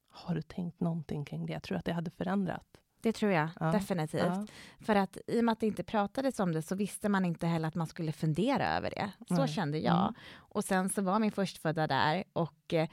har 0.10 0.36
du 0.36 0.41
tänkt 0.41 0.80
någonting 0.80 1.26
kring 1.26 1.46
det? 1.46 1.54
Jag 1.54 1.63
tror 1.63 1.78
att 1.78 1.86
det 1.86 1.94
hade 1.94 2.12
förändrat. 2.12 2.78
Det 3.02 3.13
tror 3.13 3.32
jag 3.32 3.50
ja. 3.60 3.72
definitivt. 3.72 4.22
Ja. 4.22 4.48
För 4.80 4.96
att 4.96 5.18
i 5.28 5.39
och 5.39 5.44
med 5.44 5.54
att 5.54 5.60
det 5.60 5.68
inte 5.68 5.84
pratades 5.84 6.39
om 6.39 6.52
det 6.52 6.62
så 6.62 6.76
visste 6.76 7.10
man 7.10 7.26
inte 7.26 7.48
heller 7.48 7.68
att 7.68 7.76
man 7.76 7.88
skulle 7.88 8.12
fundera 8.12 8.78
över 8.78 8.89
det. 8.89 9.12
Så 9.28 9.36
Nej. 9.36 9.48
kände 9.48 9.78
jag. 9.78 10.02
Mm. 10.02 10.13
Och 10.34 10.63
sen 10.63 10.89
så 10.89 11.02
var 11.02 11.20
min 11.20 11.32
förstfödda 11.32 11.88
där 11.88 12.24
och 12.34 12.74
eh, 12.74 12.89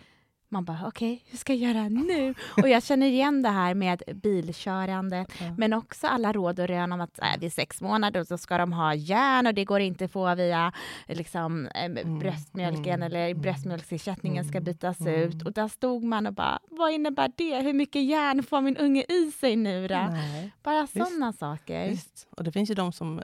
man 0.53 0.65
bara, 0.65 0.87
okej, 0.87 1.13
okay, 1.13 1.31
hur 1.31 1.39
ska 1.39 1.55
jag 1.55 1.75
göra 1.75 1.89
nu? 1.89 2.35
Och 2.63 2.69
jag 2.69 2.83
känner 2.83 3.07
igen 3.07 3.43
det 3.43 3.49
här 3.49 3.75
med 3.75 4.03
bilkörande, 4.15 5.17
mm. 5.41 5.55
men 5.59 5.73
också 5.73 6.07
alla 6.07 6.33
råd 6.33 6.61
och 6.61 6.69
rön 6.69 6.93
om 6.93 7.01
att 7.01 7.19
äh, 7.19 7.41
vid 7.41 7.53
sex 7.53 7.81
månader 7.81 8.25
så 8.25 8.39
ska 8.39 8.59
de 8.59 8.73
ha 8.73 8.95
järn 8.95 9.47
och 9.47 9.55
det 9.55 9.65
går 9.65 9.81
inte 9.81 10.05
att 10.05 10.13
få 10.13 10.35
via 10.35 10.73
liksom, 11.07 11.67
äh, 11.67 12.19
bröstmjölken 12.19 12.87
mm. 12.87 13.03
eller 13.03 13.29
mm. 13.29 13.43
bröstmjölksersättningen 13.43 14.45
ska 14.45 14.61
bytas 14.61 15.01
mm. 15.01 15.15
ut. 15.15 15.43
Och 15.43 15.53
där 15.53 15.69
stod 15.69 16.05
man 16.05 16.27
och 16.27 16.35
bara, 16.35 16.59
vad 16.71 16.93
innebär 16.93 17.33
det? 17.37 17.61
Hur 17.61 17.73
mycket 17.73 18.05
järn 18.05 18.43
får 18.43 18.61
min 18.61 18.77
unge 18.77 19.05
i 19.09 19.33
sig 19.33 19.57
nu 19.57 19.89
då? 19.89 20.09
Nej. 20.11 20.53
Bara 20.63 20.87
sådana 20.87 21.33
saker. 21.33 21.89
Visst. 21.89 22.27
Och 22.31 22.45
det 22.45 22.53
finns 22.53 22.71
ju 22.71 22.75
de 22.75 22.93
som, 22.93 23.23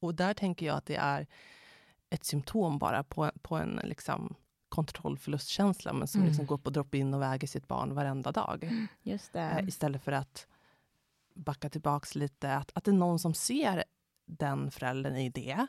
och 0.00 0.14
där 0.14 0.34
tänker 0.34 0.66
jag 0.66 0.76
att 0.76 0.86
det 0.86 0.96
är 0.96 1.26
ett 2.10 2.24
symptom 2.24 2.78
bara 2.78 3.02
på, 3.02 3.30
på 3.42 3.56
en 3.56 3.80
liksom 3.84 4.34
kontrollförlustkänsla, 4.76 5.92
men 5.92 6.08
som 6.08 6.20
mm. 6.20 6.28
liksom 6.28 6.46
går 6.46 6.58
på 6.58 6.70
drop-in 6.70 7.14
och 7.14 7.22
väger 7.22 7.46
sitt 7.46 7.68
barn 7.68 7.94
varenda 7.94 8.32
dag. 8.32 8.70
Just 9.02 9.32
det. 9.32 9.40
Eh, 9.40 9.68
istället 9.68 10.02
för 10.02 10.12
att 10.12 10.46
backa 11.34 11.68
tillbaks 11.68 12.14
lite, 12.14 12.56
att, 12.56 12.70
att 12.74 12.84
det 12.84 12.90
är 12.90 12.94
någon 12.94 13.18
som 13.18 13.34
ser 13.34 13.84
den 14.26 14.70
föräldern 14.70 15.16
i 15.16 15.28
det, 15.30 15.66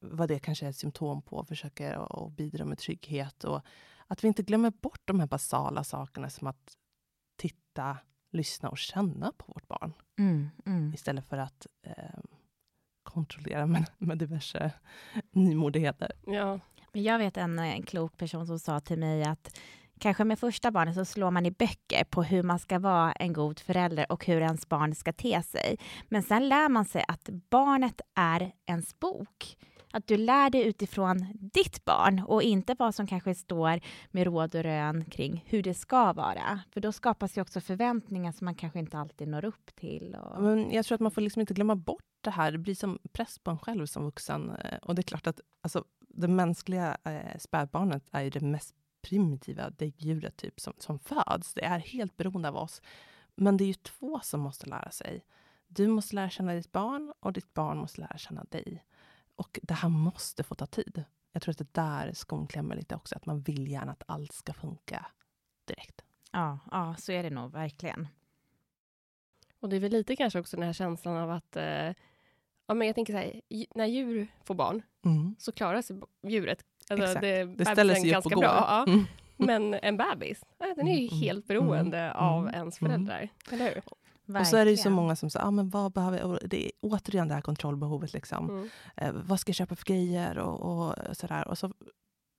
vad 0.00 0.28
det 0.28 0.38
kanske 0.38 0.66
är 0.66 0.70
ett 0.70 0.76
symptom 0.76 1.22
på, 1.22 1.44
försöker 1.44 2.24
att 2.24 2.32
bidra 2.32 2.64
med 2.64 2.78
trygghet 2.78 3.44
och 3.44 3.62
att 4.06 4.24
vi 4.24 4.28
inte 4.28 4.42
glömmer 4.42 4.70
bort 4.70 5.00
de 5.04 5.20
här 5.20 5.26
basala 5.26 5.84
sakerna 5.84 6.30
som 6.30 6.46
att 6.46 6.76
titta, 7.36 7.98
lyssna 8.30 8.68
och 8.68 8.78
känna 8.78 9.32
på 9.32 9.52
vårt 9.52 9.68
barn. 9.68 9.92
Mm, 10.18 10.50
mm. 10.66 10.94
Istället 10.94 11.24
för 11.24 11.38
att 11.38 11.66
eh, 11.82 12.20
kontrollera 13.02 13.66
med, 13.66 13.90
med 13.98 14.18
diverse 14.18 14.72
nymodigheter. 15.30 16.12
Ja. 16.26 16.60
Jag 16.92 17.18
vet 17.18 17.36
en, 17.36 17.58
en 17.58 17.82
klok 17.82 18.16
person 18.16 18.46
som 18.46 18.58
sa 18.58 18.80
till 18.80 18.98
mig 18.98 19.24
att 19.24 19.58
kanske 19.98 20.24
med 20.24 20.38
första 20.38 20.70
barnet 20.70 20.94
så 20.94 21.04
slår 21.04 21.30
man 21.30 21.46
i 21.46 21.50
böcker 21.50 22.04
på 22.04 22.22
hur 22.22 22.42
man 22.42 22.58
ska 22.58 22.78
vara 22.78 23.12
en 23.12 23.32
god 23.32 23.60
förälder 23.60 24.12
och 24.12 24.26
hur 24.26 24.40
ens 24.40 24.68
barn 24.68 24.94
ska 24.94 25.12
te 25.12 25.42
sig. 25.42 25.76
Men 26.08 26.22
sen 26.22 26.48
lär 26.48 26.68
man 26.68 26.84
sig 26.84 27.04
att 27.08 27.28
barnet 27.50 28.00
är 28.14 28.52
ens 28.66 28.98
bok. 28.98 29.56
Att 29.94 30.06
du 30.06 30.16
lär 30.16 30.50
dig 30.50 30.68
utifrån 30.68 31.26
ditt 31.34 31.84
barn 31.84 32.22
och 32.26 32.42
inte 32.42 32.76
vad 32.78 32.94
som 32.94 33.06
kanske 33.06 33.34
står 33.34 33.80
med 34.10 34.24
råd 34.24 34.54
och 34.54 34.62
rön 34.62 35.04
kring 35.04 35.44
hur 35.46 35.62
det 35.62 35.74
ska 35.74 36.12
vara. 36.12 36.60
För 36.70 36.80
då 36.80 36.92
skapas 36.92 37.36
ju 37.36 37.42
också 37.42 37.60
förväntningar 37.60 38.32
som 38.32 38.44
man 38.44 38.54
kanske 38.54 38.78
inte 38.78 38.98
alltid 38.98 39.28
når 39.28 39.44
upp 39.44 39.74
till. 39.74 40.16
Och... 40.22 40.42
Men 40.42 40.70
jag 40.70 40.84
tror 40.84 40.94
att 40.94 41.00
man 41.00 41.10
får 41.10 41.20
liksom 41.20 41.40
inte 41.40 41.54
glömma 41.54 41.76
bort 41.76 42.04
det 42.20 42.30
här. 42.30 42.52
Det 42.52 42.58
blir 42.58 42.74
som 42.74 42.98
press 43.12 43.38
på 43.38 43.50
en 43.50 43.58
själv 43.58 43.86
som 43.86 44.04
vuxen. 44.04 44.50
Eh, 44.50 44.78
och 44.82 44.94
det 44.94 45.00
är 45.00 45.04
klart 45.04 45.26
att 45.26 45.40
alltså, 45.60 45.84
det 46.14 46.28
mänskliga 46.28 46.96
eh, 47.04 47.38
spädbarnet 47.38 48.04
är 48.12 48.22
ju 48.22 48.30
det 48.30 48.40
mest 48.40 48.74
primitiva 49.02 49.70
däggdjuret 49.70 50.36
typ, 50.36 50.60
som, 50.60 50.72
som 50.78 50.98
föds. 50.98 51.54
Det 51.54 51.64
är 51.64 51.78
helt 51.78 52.16
beroende 52.16 52.48
av 52.48 52.56
oss. 52.56 52.82
Men 53.34 53.56
det 53.56 53.64
är 53.64 53.66
ju 53.66 53.74
två 53.74 54.20
som 54.22 54.40
måste 54.40 54.66
lära 54.66 54.90
sig. 54.90 55.24
Du 55.68 55.88
måste 55.88 56.14
lära 56.14 56.30
känna 56.30 56.54
ditt 56.54 56.72
barn 56.72 57.12
och 57.20 57.32
ditt 57.32 57.54
barn 57.54 57.78
måste 57.78 58.00
lära 58.00 58.18
känna 58.18 58.44
dig. 58.44 58.84
Och 59.36 59.60
det 59.62 59.74
här 59.74 59.88
måste 59.88 60.42
få 60.42 60.54
ta 60.54 60.66
tid. 60.66 61.04
Jag 61.32 61.42
tror 61.42 61.52
att 61.52 61.58
det 61.58 61.74
där 61.74 62.12
skon 62.12 62.46
klämmer 62.46 62.76
lite 62.76 62.94
också. 62.94 63.16
Att 63.16 63.26
man 63.26 63.40
vill 63.40 63.68
gärna 63.68 63.92
att 63.92 64.02
allt 64.06 64.32
ska 64.32 64.52
funka 64.52 65.06
direkt. 65.64 66.04
Ja, 66.32 66.58
ja, 66.70 66.94
så 66.98 67.12
är 67.12 67.22
det 67.22 67.30
nog 67.30 67.52
verkligen. 67.52 68.08
Och 69.60 69.68
det 69.68 69.76
är 69.76 69.80
väl 69.80 69.92
lite 69.92 70.16
kanske 70.16 70.40
också 70.40 70.56
den 70.56 70.66
här 70.66 70.72
känslan 70.72 71.16
av 71.16 71.30
att 71.30 71.56
eh, 71.56 71.90
Ja, 72.66 72.74
men 72.74 72.86
jag 72.86 72.94
tänker 72.94 73.12
så 73.12 73.18
här, 73.18 73.40
när 73.74 73.86
djur 73.86 74.26
får 74.44 74.54
barn 74.54 74.82
Mm. 75.04 75.34
så 75.38 75.52
klarar 75.52 75.82
sig 75.82 76.00
djuret. 76.26 76.64
Alltså, 76.90 77.04
Exakt. 77.06 77.20
det, 77.20 77.44
Det 77.44 77.64
ställer 77.64 77.94
sig 77.94 78.04
upp 78.04 78.12
ganska 78.12 78.28
och 78.28 78.42
går. 78.42 78.44
Ja. 78.44 78.84
Mm. 78.88 79.04
Men 79.36 79.74
en 79.74 79.96
bebis, 79.96 80.44
den 80.76 80.88
är 80.88 80.98
ju 80.98 81.06
Mm, 81.08 81.20
helt 81.20 81.50
mm, 81.50 81.66
beroende 81.66 81.98
mm, 81.98 82.16
av 82.16 82.42
mm, 82.42 82.54
ens 82.54 82.80
mm. 82.80 82.90
föräldrar. 82.90 83.28
Eller 83.50 83.74
hur? 83.74 83.82
Och 84.40 84.46
så 84.46 84.56
är 84.56 84.64
det 84.64 84.70
ju 84.70 84.76
så 84.76 84.80
Verkligen. 84.80 84.92
många 84.92 85.16
som 85.16 85.30
säger, 85.30 85.46
ah, 85.46 85.50
men 85.50 85.70
vad 85.70 85.92
behöver 85.92 86.18
jag? 86.18 86.30
Och 86.30 86.38
Det 86.44 86.66
är 86.66 86.70
återigen 86.80 87.28
det 87.28 87.34
här 87.34 87.40
kontrollbehovet. 87.40 88.12
Liksom. 88.12 88.50
Mm. 88.50 88.68
Eh, 88.96 89.12
vad 89.12 89.40
ska 89.40 89.48
jag 89.50 89.56
köpa 89.56 89.76
för 89.76 89.84
grejer? 89.84 90.38
Och, 90.38 90.60
och 90.60 91.16
sådär. 91.16 91.48
Och 91.48 91.58
så 91.58 91.72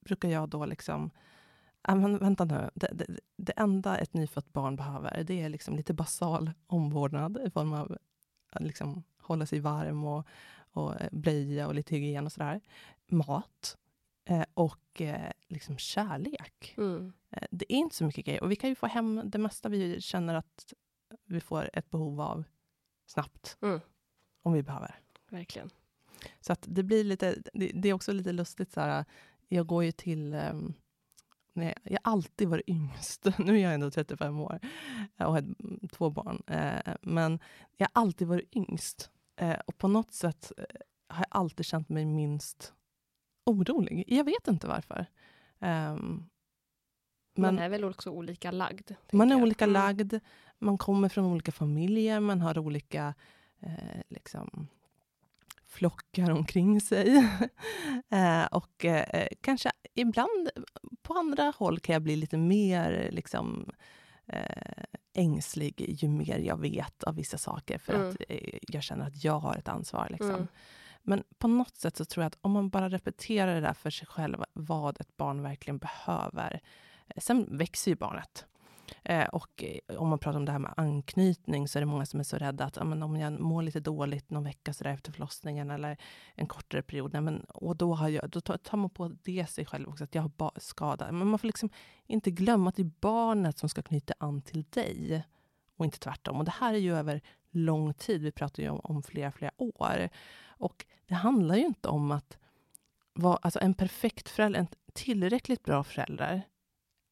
brukar 0.05 0.29
jag 0.29 0.49
då 0.49 0.65
liksom, 0.65 1.11
ah, 1.81 1.95
men 1.95 2.17
vänta 2.17 2.45
nu. 2.45 2.69
Det, 2.75 2.89
det, 2.93 3.05
det 3.37 3.53
enda 3.55 3.97
ett 3.97 4.13
nyfött 4.13 4.53
barn 4.53 4.75
behöver, 4.75 5.23
det 5.23 5.41
är 5.41 5.49
liksom 5.49 5.75
lite 5.75 5.93
basal 5.93 6.51
omvårdnad 6.67 7.37
i 7.47 7.49
form 7.49 7.73
av 7.73 7.97
liksom 8.59 9.03
hålla 9.23 9.45
sig 9.45 9.59
varm 9.59 10.03
och, 10.03 10.27
och 10.71 11.01
eh, 11.01 11.09
blöja 11.11 11.67
och 11.67 11.75
lite 11.75 11.95
hygien 11.95 12.25
och 12.25 12.31
sådär. 12.31 12.61
Mat 13.07 13.77
eh, 14.25 14.45
och 14.53 15.01
eh, 15.01 15.31
liksom 15.47 15.77
kärlek. 15.77 16.73
Mm. 16.77 17.13
Eh, 17.29 17.47
Det 17.51 17.73
är 17.73 17.77
inte 17.77 17.95
så 17.95 18.03
mycket 18.03 18.25
grejer. 18.25 18.43
Och 18.43 18.51
vi 18.51 18.55
kan 18.55 18.69
ju 18.69 18.75
få 18.75 18.87
hem 18.87 19.21
det 19.25 19.37
mesta 19.37 19.69
vi 19.69 20.01
känner 20.01 20.35
att 20.35 20.73
vi 21.25 21.39
får 21.39 21.69
ett 21.73 21.89
behov 21.89 22.21
av 22.21 22.43
snabbt. 23.05 23.57
Mm. 23.61 23.79
Om 24.41 24.53
vi 24.53 24.63
behöver. 24.63 24.99
Verkligen. 25.29 25.69
Så 26.41 26.53
att 26.53 26.65
det 26.67 26.83
blir 26.83 27.03
lite, 27.03 27.35
det, 27.53 27.71
det 27.73 27.89
är 27.89 27.93
också 27.93 28.11
lite 28.11 28.31
lustigt 28.31 28.71
så 28.71 28.81
här. 28.81 29.05
Jag 29.47 29.67
går 29.67 29.83
ju 29.83 29.91
till, 29.91 30.33
um, 30.33 30.73
nej, 31.53 31.73
jag 31.83 31.99
har 32.03 32.11
alltid 32.11 32.47
varit 32.49 32.69
yngst. 32.69 33.25
Nu 33.39 33.57
är 33.59 33.63
jag 33.63 33.73
ändå 33.73 33.91
35 33.91 34.39
år 34.39 34.59
och 35.19 35.25
har 35.25 35.37
ett- 35.39 35.91
två 35.91 36.09
barn. 36.09 36.41
Eh, 36.47 36.95
men 37.01 37.39
jag 37.77 37.87
har 37.93 38.01
alltid 38.01 38.27
varit 38.27 38.55
yngst. 38.55 39.11
Eh, 39.35 39.59
och 39.67 39.77
på 39.77 39.87
något 39.87 40.13
sätt 40.13 40.51
eh, 40.57 40.63
har 41.07 41.19
jag 41.19 41.27
alltid 41.39 41.65
känt 41.65 41.89
mig 41.89 42.05
minst 42.05 42.73
orolig. 43.45 44.03
Jag 44.07 44.23
vet 44.23 44.47
inte 44.47 44.67
varför. 44.67 45.05
Ehm, 45.59 46.23
Man 47.37 47.55
men 47.55 47.59
är 47.59 47.69
väl 47.69 47.83
också 47.83 48.09
olika 48.09 48.51
lagd. 48.51 48.91
man 49.11 49.31
är 49.31 49.35
jag. 49.35 49.41
olika 49.43 49.65
Mm. 49.65 49.73
lagd, 49.73 50.13
man 50.59 50.77
kommer 50.77 51.09
från 51.09 51.25
olika 51.25 51.51
familjer, 51.51 52.19
man 52.19 52.41
har 52.41 52.57
olika 52.59 53.13
eh, 53.59 54.01
liksom, 54.09 54.67
flockar 55.73 56.31
omkring 56.31 56.81
sig. 56.81 57.15
eh, 58.09 58.45
och 58.45 58.85
eh, 58.85 59.27
kanske 59.41 59.71
ibland 59.95 60.49
på 61.01 61.13
andra 61.13 61.53
håll 61.57 61.79
kan 61.79 61.93
jag 61.93 62.01
bli 62.01 62.15
lite 62.15 62.37
mer 62.37 63.09
liksom, 63.11 63.69
eh, 64.27 64.83
ängslig 65.15 65.85
ju 66.03 66.07
mer 66.09 66.37
jag 66.37 66.57
vet 66.61 67.03
av 67.03 67.15
vissa 67.15 67.37
saker 67.37 67.77
för 67.77 67.93
Mm. 67.93 68.09
att 68.09 68.15
eh, 68.29 68.59
jag 68.61 68.83
känner 68.83 69.07
att 69.07 69.23
jag 69.23 69.39
har 69.39 69.55
ett 69.55 69.67
ansvar. 69.67 70.07
Liksom. 70.09 70.29
Mm. 70.35 70.47
Men 71.01 71.23
på 71.37 71.47
något 71.47 71.77
sätt 71.77 71.97
så 71.97 72.05
tror 72.05 72.23
jag 72.23 72.27
att 72.27 72.37
om 72.41 72.51
man 72.51 72.69
bara 72.69 72.89
repeterar 72.89 73.55
det 73.55 73.61
där 73.61 73.73
för 73.73 73.89
sig 73.89 74.07
själv, 74.07 74.43
vad 74.53 75.01
ett 75.01 75.17
barn 75.17 75.41
verkligen 75.41 75.77
behöver. 75.77 76.61
eh, 77.07 77.21
Sen 77.21 77.57
växer 77.57 77.91
ju 77.91 77.95
barnet. 77.95 78.45
Eh, 79.03 79.25
och 79.25 79.63
eh, 79.63 79.95
om 79.97 80.09
man 80.09 80.19
pratar 80.19 80.39
om 80.39 80.45
det 80.45 80.51
här 80.51 80.59
med 80.59 80.73
anknytning 80.77 81.67
så 81.67 81.79
är 81.79 81.81
det 81.81 81.85
många 81.85 82.05
som 82.05 82.19
är 82.19 82.23
så 82.23 82.37
rädda 82.37 82.65
att 82.65 82.75
ja, 82.75 82.83
men 82.83 83.03
om 83.03 83.15
jag 83.15 83.39
mår 83.39 83.61
lite 83.61 83.79
dåligt 83.79 84.29
någon 84.29 84.43
vecka 84.43 84.73
så 84.73 84.83
där 84.83 84.91
efter 84.91 85.11
förlossningen 85.11 85.71
eller 85.71 85.97
en 86.35 86.47
kortare 86.47 86.81
period, 86.81 87.13
nej, 87.13 87.21
men, 87.21 87.39
och 87.43 87.75
då, 87.77 87.93
har 87.93 88.09
jag, 88.09 88.29
då 88.29 88.41
tar, 88.41 88.77
man 88.77 88.89
på 88.89 89.11
det 89.23 89.49
sig 89.49 89.65
själv 89.65 89.89
också, 89.89 90.03
att 90.03 90.15
jag 90.15 90.21
har 90.21 90.59
skada. 90.59 91.11
Men 91.11 91.27
man 91.27 91.39
får 91.39 91.47
liksom 91.47 91.69
inte 92.05 92.31
glömma 92.31 92.69
att 92.69 92.75
det 92.75 92.81
är 92.81 92.91
barnet 92.99 93.57
som 93.57 93.69
ska 93.69 93.81
knyta 93.81 94.13
an 94.17 94.41
till 94.41 94.63
dig 94.69 95.23
och 95.77 95.85
inte 95.85 95.99
tvärtom. 95.99 96.37
Och 96.37 96.45
det 96.45 96.53
här 96.59 96.73
är 96.73 96.77
ju 96.77 96.95
över 96.95 97.21
lång 97.51 97.93
tid. 97.93 98.21
Vi 98.21 98.31
pratar 98.31 98.63
ju 98.63 98.69
om, 98.69 98.79
om 98.83 99.03
flera, 99.03 99.31
flera 99.31 99.51
år. 99.57 100.09
Och 100.45 100.85
det 101.07 101.13
handlar 101.13 101.55
ju 101.55 101.65
inte 101.65 101.87
om 101.87 102.11
att 102.11 102.37
vara 103.13 103.37
alltså 103.41 103.59
en 103.59 103.73
perfekt 103.73 104.29
förälder, 104.29 104.59
en 104.59 104.67
tillräckligt 104.93 105.63
bra 105.63 105.83
förälder 105.83 106.41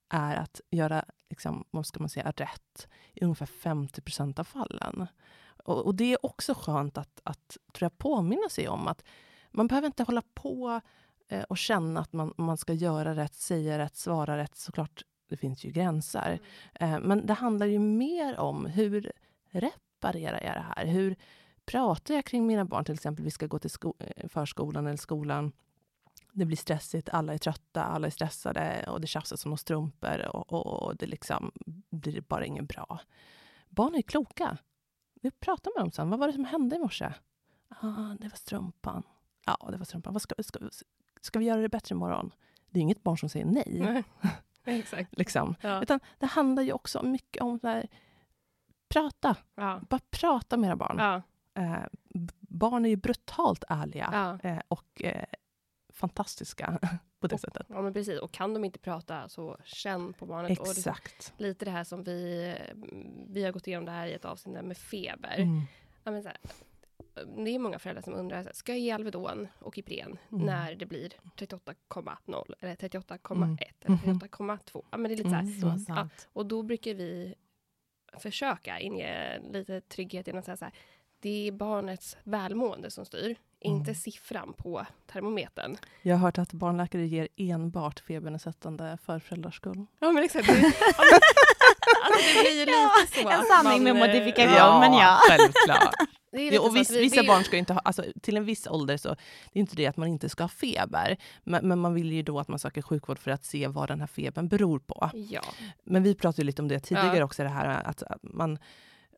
är 0.10 0.36
att 0.36 0.62
göra, 0.70 1.06
liksom, 1.32 1.64
vad 1.72 1.86
ska 1.86 2.00
man 2.00 2.10
säga, 2.10 2.32
rätt 2.38 2.88
i 3.14 3.24
ungefär 3.24 3.46
50 3.46 4.02
procent 4.02 4.40
av 4.40 4.44
fallen. 4.44 5.08
Och, 5.64 5.86
och 5.86 5.96
det 5.96 6.14
är 6.14 6.26
också 6.26 6.54
skönt 6.54 6.98
att, 6.98 7.22
att 7.24 7.58
tror 7.74 7.86
jag, 7.86 7.98
påminna 7.98 8.50
sig 8.50 8.68
om 8.68 8.88
att 8.88 9.04
man 9.52 9.68
behöver 9.68 9.86
inte 9.86 10.04
hålla 10.04 10.22
på 10.34 10.82
eh, 11.28 11.44
och 11.44 11.58
känna 11.58 12.00
att 12.00 12.14
man, 12.14 12.34
man 12.38 12.58
ska 12.58 12.74
göra 12.74 13.16
rätt, 13.16 13.36
säga 13.36 13.78
rätt, 13.78 13.96
svara 13.96 14.38
rätt. 14.38 14.56
Såklart, 14.56 15.02
det 15.30 15.38
finns 15.38 15.64
ju 15.64 15.72
gränser. 15.72 16.40
Eh, 16.74 17.00
men 17.00 17.26
det 17.26 17.34
handlar 17.34 17.66
ju 17.66 17.80
mer 17.80 18.40
om 18.40 18.66
hur 18.66 19.12
reparerar 19.52 20.42
jag 20.44 20.56
det 20.56 20.66
här? 20.76 20.86
Hur 20.86 21.16
pratar 21.66 22.14
jag 22.14 22.26
kring 22.26 22.48
mina 22.48 22.66
barn? 22.66 22.86
Till 22.86 22.94
exempel, 22.94 23.26
vi 23.26 23.32
ska 23.32 23.48
gå 23.48 23.60
till 23.60 23.72
eh, 24.00 24.28
förskolan 24.28 24.88
eller 24.88 24.98
skolan. 24.98 25.52
Det 26.34 26.46
blir 26.46 26.58
stressigt, 26.58 27.10
alla 27.10 27.34
är 27.34 27.38
trötta, 27.38 27.84
alla 27.84 28.08
är 28.08 28.12
stressade 28.12 28.86
och 28.88 29.02
det 29.02 29.08
tjafsas 29.08 29.46
om 29.46 29.58
strumpor 29.58 30.28
och, 30.36 30.54
och, 30.54 30.84
och 30.84 30.96
det 30.98 31.06
liksom 31.06 31.52
blir 31.90 32.22
bara 32.22 32.46
inget 32.46 32.68
bra. 32.68 33.00
Barn 33.70 33.96
är 33.96 34.02
kloka. 34.02 34.58
Vi 35.22 35.32
pratar 35.32 35.72
med 35.76 35.84
dem 35.84 35.92
sen. 35.92 36.10
Vad 36.10 36.20
var 36.20 36.28
det 36.28 36.34
som 36.34 36.46
hände 36.46 36.76
i 36.76 36.80
morse? 36.80 37.14
Ah, 37.70 38.16
det 38.20 38.28
var 38.30 38.36
strumpan. 38.38 39.04
Ja, 39.46 39.70
det 39.72 39.78
var 39.78 39.86
strumpan. 39.86 40.14
Vad 40.14 40.22
ska, 40.22 40.36
ska, 40.44 40.60
ska 41.22 41.40
vi 41.40 41.46
göra 41.46 41.62
det 41.62 41.70
bättre 41.70 41.94
imorgon? 41.96 42.32
Det 42.70 42.80
är 42.80 42.82
inget 42.82 43.04
barn 43.04 43.18
som 43.18 43.30
säger 43.30 43.46
nej. 43.46 43.80
Nej. 43.80 44.04
Exakt. 44.80 45.18
Liksom. 45.18 45.56
Ja. 45.62 45.82
Utan 45.82 46.00
det 46.18 46.26
handlar 46.26 46.64
ju 46.64 46.72
också 46.74 47.04
mycket 47.04 47.42
om 47.44 47.60
här, 47.64 47.88
prata. 48.90 49.36
Ja. 49.56 49.82
Bara 49.90 50.02
prata 50.10 50.58
med 50.58 50.68
era 50.68 50.76
barn. 50.76 50.96
Ja. 51.00 51.22
Eh, 51.62 51.84
barn 52.40 52.86
är 52.86 52.90
ju 52.90 52.96
brutalt 52.96 53.64
ärliga 53.70 54.10
Ja. 54.44 54.50
eh, 54.50 54.62
och 54.68 55.02
eh, 55.04 55.26
fantastiska 56.02 56.80
på 57.20 57.28
det 57.28 57.38
sättet. 57.38 57.66
ja, 57.70 57.82
men 57.82 57.94
precis. 57.94 58.20
Och 58.20 58.32
kan 58.32 58.54
de 58.54 58.66
inte 58.66 58.80
prata 58.80 59.30
så 59.30 59.58
känn 59.64 60.14
på 60.14 60.26
barnet. 60.26 60.60
Och 60.60 60.66
det, 60.66 60.72
Exakt. 60.72 61.34
lite 61.38 61.66
det 61.66 61.72
här 61.72 61.84
som 61.84 62.04
vi, 62.04 62.56
vi 63.28 63.44
har 63.44 63.52
gått 63.52 63.68
igenom 63.68 63.86
det 63.86 63.92
här 63.92 64.08
i 64.08 64.14
ett 64.14 64.26
avsnitt 64.26 64.66
med 64.66 64.78
feber. 64.78 65.36
Mm. 65.40 65.62
Ja, 66.04 66.12
men 66.12 66.24
så 66.24 66.28
här, 66.30 66.38
det 67.38 67.56
är 67.56 67.60
många 67.60 67.80
föräldrar 67.80 68.02
som 68.04 68.14
undrar, 68.14 68.50
ska 68.54 68.72
jag 68.72 68.80
ge 68.80 68.92
Alvedon 68.92 69.48
och 69.60 69.78
Ipren 69.78 70.18
Mm. 70.32 70.46
när 70.46 70.76
det 70.76 70.86
blir 70.86 71.14
38,0 71.38 72.54
eller 72.60 72.76
38,1 72.76 73.32
Mm. 73.88 74.00
eller 74.04 74.14
Mhm. 74.14 74.20
38,2? 74.20 74.86
Ja, 74.92 74.98
men 74.98 75.04
det 75.10 75.16
är 75.16 75.18
lite 75.18 75.30
så 75.30 75.36
här. 75.36 75.42
Mm. 75.44 75.60
Så 75.62 75.68
Mm. 75.68 75.80
sant. 75.80 76.30
Och 76.34 76.46
då 76.46 76.64
brukar 76.64 76.94
vi 76.94 77.36
försöka 78.18 78.80
inge 78.80 79.40
lite 79.54 79.82
trygghet 79.82 80.28
genom 80.28 80.40
att 80.40 80.46
säga 80.46 80.58
så 80.58 80.66
här, 80.66 80.74
det 81.22 81.48
är 81.48 81.52
barnets 81.52 82.18
välmående 82.24 82.92
som 82.92 83.06
styr, 83.06 83.36
inte 83.60 83.90
Mm. 83.90 83.96
siffran 83.96 84.54
på 84.54 84.86
termometern. 85.12 85.78
Jag 86.02 86.16
har 86.16 86.22
hört 86.22 86.38
att 86.38 86.54
barnläkare 86.54 87.08
ger 87.08 87.28
enbart 87.38 88.00
febernedsättande 88.00 88.98
för 89.06 89.20
föräldrars 89.20 89.56
skull. 89.56 89.86
Ja, 90.00 90.12
men 90.12 90.24
exakt. 90.24 90.48
Det, 90.48 90.54
alltså, 90.56 90.76
det 92.36 92.42
blir 92.42 92.60
ju 92.60 92.66
lite 92.66 93.22
så. 93.22 93.30
En 93.30 93.46
sanning 93.46 93.84
med 93.84 93.96
man, 93.96 94.10
eh, 94.10 94.14
modifikation, 94.14 94.80
men 94.80 94.94
ja. 94.94 95.20
självklart. 95.30 95.96
det 96.32 96.60
och 96.60 96.76
viss, 96.76 96.92
vi, 96.92 97.00
vissa 97.00 97.22
vi... 97.22 97.28
barn 97.28 97.44
ska 97.44 97.58
inte 97.58 97.74
ha, 97.74 97.80
alltså, 97.80 98.04
till 98.22 98.38
en 98.38 98.46
viss 98.46 98.68
ålder 98.68 98.98
så 98.98 99.10
det 99.10 99.60
är 99.60 99.62
inte 99.62 99.76
det 99.76 99.88
att 99.88 99.98
man 99.98 100.08
inte 100.08 100.30
ska 100.30 100.44
ha 100.44 100.50
feber. 100.50 101.18
Men, 101.44 101.68
men, 101.68 101.80
man 101.80 101.94
vill 101.94 102.12
ju 102.12 102.24
då 102.24 102.40
att 102.40 102.48
man 102.48 102.60
söker 102.60 102.82
sjukvård 102.82 103.20
för 103.20 103.32
att 103.32 103.46
se 103.46 103.68
vad 103.68 103.88
den 103.88 104.00
här 104.00 104.08
febern 104.08 104.48
beror 104.48 104.80
på. 104.80 105.10
Ja. 105.14 105.42
Men 105.84 106.04
vi 106.04 106.16
pratade 106.16 106.44
lite 106.44 106.62
om 106.62 106.68
det 106.68 106.80
tidigare 106.80 107.18
ja. 107.18 107.24
också, 107.24 107.44
det 107.44 107.50
här 107.50 107.82
att 107.86 108.04
man 108.22 108.60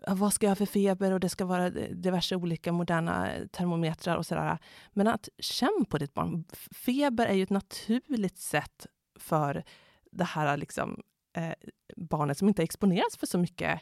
Ah, 0.07 0.15
vad 0.15 0.33
ska 0.33 0.45
jag 0.45 0.51
ha 0.51 0.55
för 0.55 0.65
feber 0.65 1.11
och 1.11 1.19
det 1.19 1.29
ska 1.29 1.45
vara 1.45 1.69
diverse 1.69 2.35
olika 2.35 2.71
moderna 2.71 3.31
eh, 3.31 3.47
termometrar 3.47 4.17
och 4.17 4.25
sådär. 4.25 4.57
Men 4.91 5.07
att 5.07 5.29
känn 5.39 5.85
på 5.89 5.97
ditt 5.97 6.13
barn. 6.13 6.43
Feber 6.71 7.25
är 7.25 7.33
ju 7.33 7.43
ett 7.43 7.49
naturligt 7.49 8.37
sätt 8.37 8.87
för 9.19 9.63
det 10.11 10.23
här 10.23 10.57
liksom, 10.57 11.01
eh, 11.37 11.53
barnet 11.97 12.37
som 12.37 12.47
inte 12.47 12.63
exponeras 12.63 13.17
för 13.17 13.27
så 13.27 13.37
mycket 13.37 13.81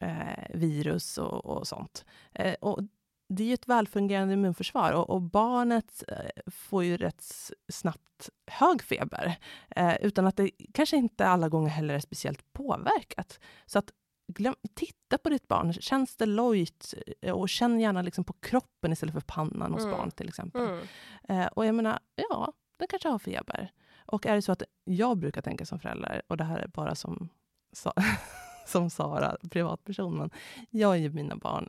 eh, 0.00 0.54
virus 0.54 1.18
och, 1.18 1.44
och 1.46 1.66
sånt. 1.66 2.04
Eh, 2.32 2.54
och 2.54 2.80
det 3.28 3.42
är 3.42 3.46
ju 3.46 3.54
ett 3.54 3.68
välfungerande 3.68 4.34
immunförsvar 4.34 4.92
och, 4.92 5.10
och 5.10 5.22
barnet 5.22 6.04
eh, 6.08 6.42
får 6.52 6.84
ju 6.84 6.96
rätt 6.96 7.24
snabbt 7.68 8.30
hög 8.46 8.82
feber 8.82 9.38
eh, 9.76 9.96
utan 9.96 10.26
att 10.26 10.36
det 10.36 10.50
kanske 10.74 10.96
inte 10.96 11.26
alla 11.26 11.48
gånger 11.48 11.68
heller 11.68 11.94
är 11.94 12.00
speciellt 12.00 12.52
påverkat. 12.52 13.40
Så 13.66 13.78
att 13.78 13.92
glöm, 14.26 14.54
titta 14.74 15.18
på 15.18 15.28
ditt 15.28 15.48
barn. 15.48 15.72
Känns 15.72 16.16
det 16.16 16.26
lojt? 16.26 16.94
Eh, 17.20 17.32
och 17.32 17.48
känn 17.48 17.80
gärna 17.80 18.02
liksom 18.02 18.24
på 18.24 18.32
kroppen 18.32 18.92
istället 18.92 19.14
för 19.14 19.20
pannan 19.20 19.72
hos 19.72 19.84
mm. 19.84 19.96
barn 19.96 20.10
till 20.10 20.28
exempel. 20.28 20.62
Mm. 20.62 20.86
Eh, 21.28 21.46
och 21.46 21.66
jag 21.66 21.74
menar, 21.74 21.98
ja, 22.14 22.52
den 22.76 22.88
kanske 22.88 23.08
har 23.08 23.18
feber. 23.18 23.72
Och 24.06 24.26
är 24.26 24.34
det 24.34 24.42
så 24.42 24.52
att 24.52 24.62
jag 24.84 25.18
brukar 25.18 25.42
tänka 25.42 25.66
som 25.66 25.78
förälder, 25.78 26.22
och 26.26 26.36
det 26.36 26.44
här 26.44 26.58
är 26.58 26.68
bara 26.68 26.94
som, 26.94 27.28
som 28.66 28.90
Sara, 28.90 29.36
privatperson, 29.50 30.18
men 30.18 30.30
jag 30.70 30.98
ger 30.98 31.10
mina 31.10 31.36
barn 31.36 31.68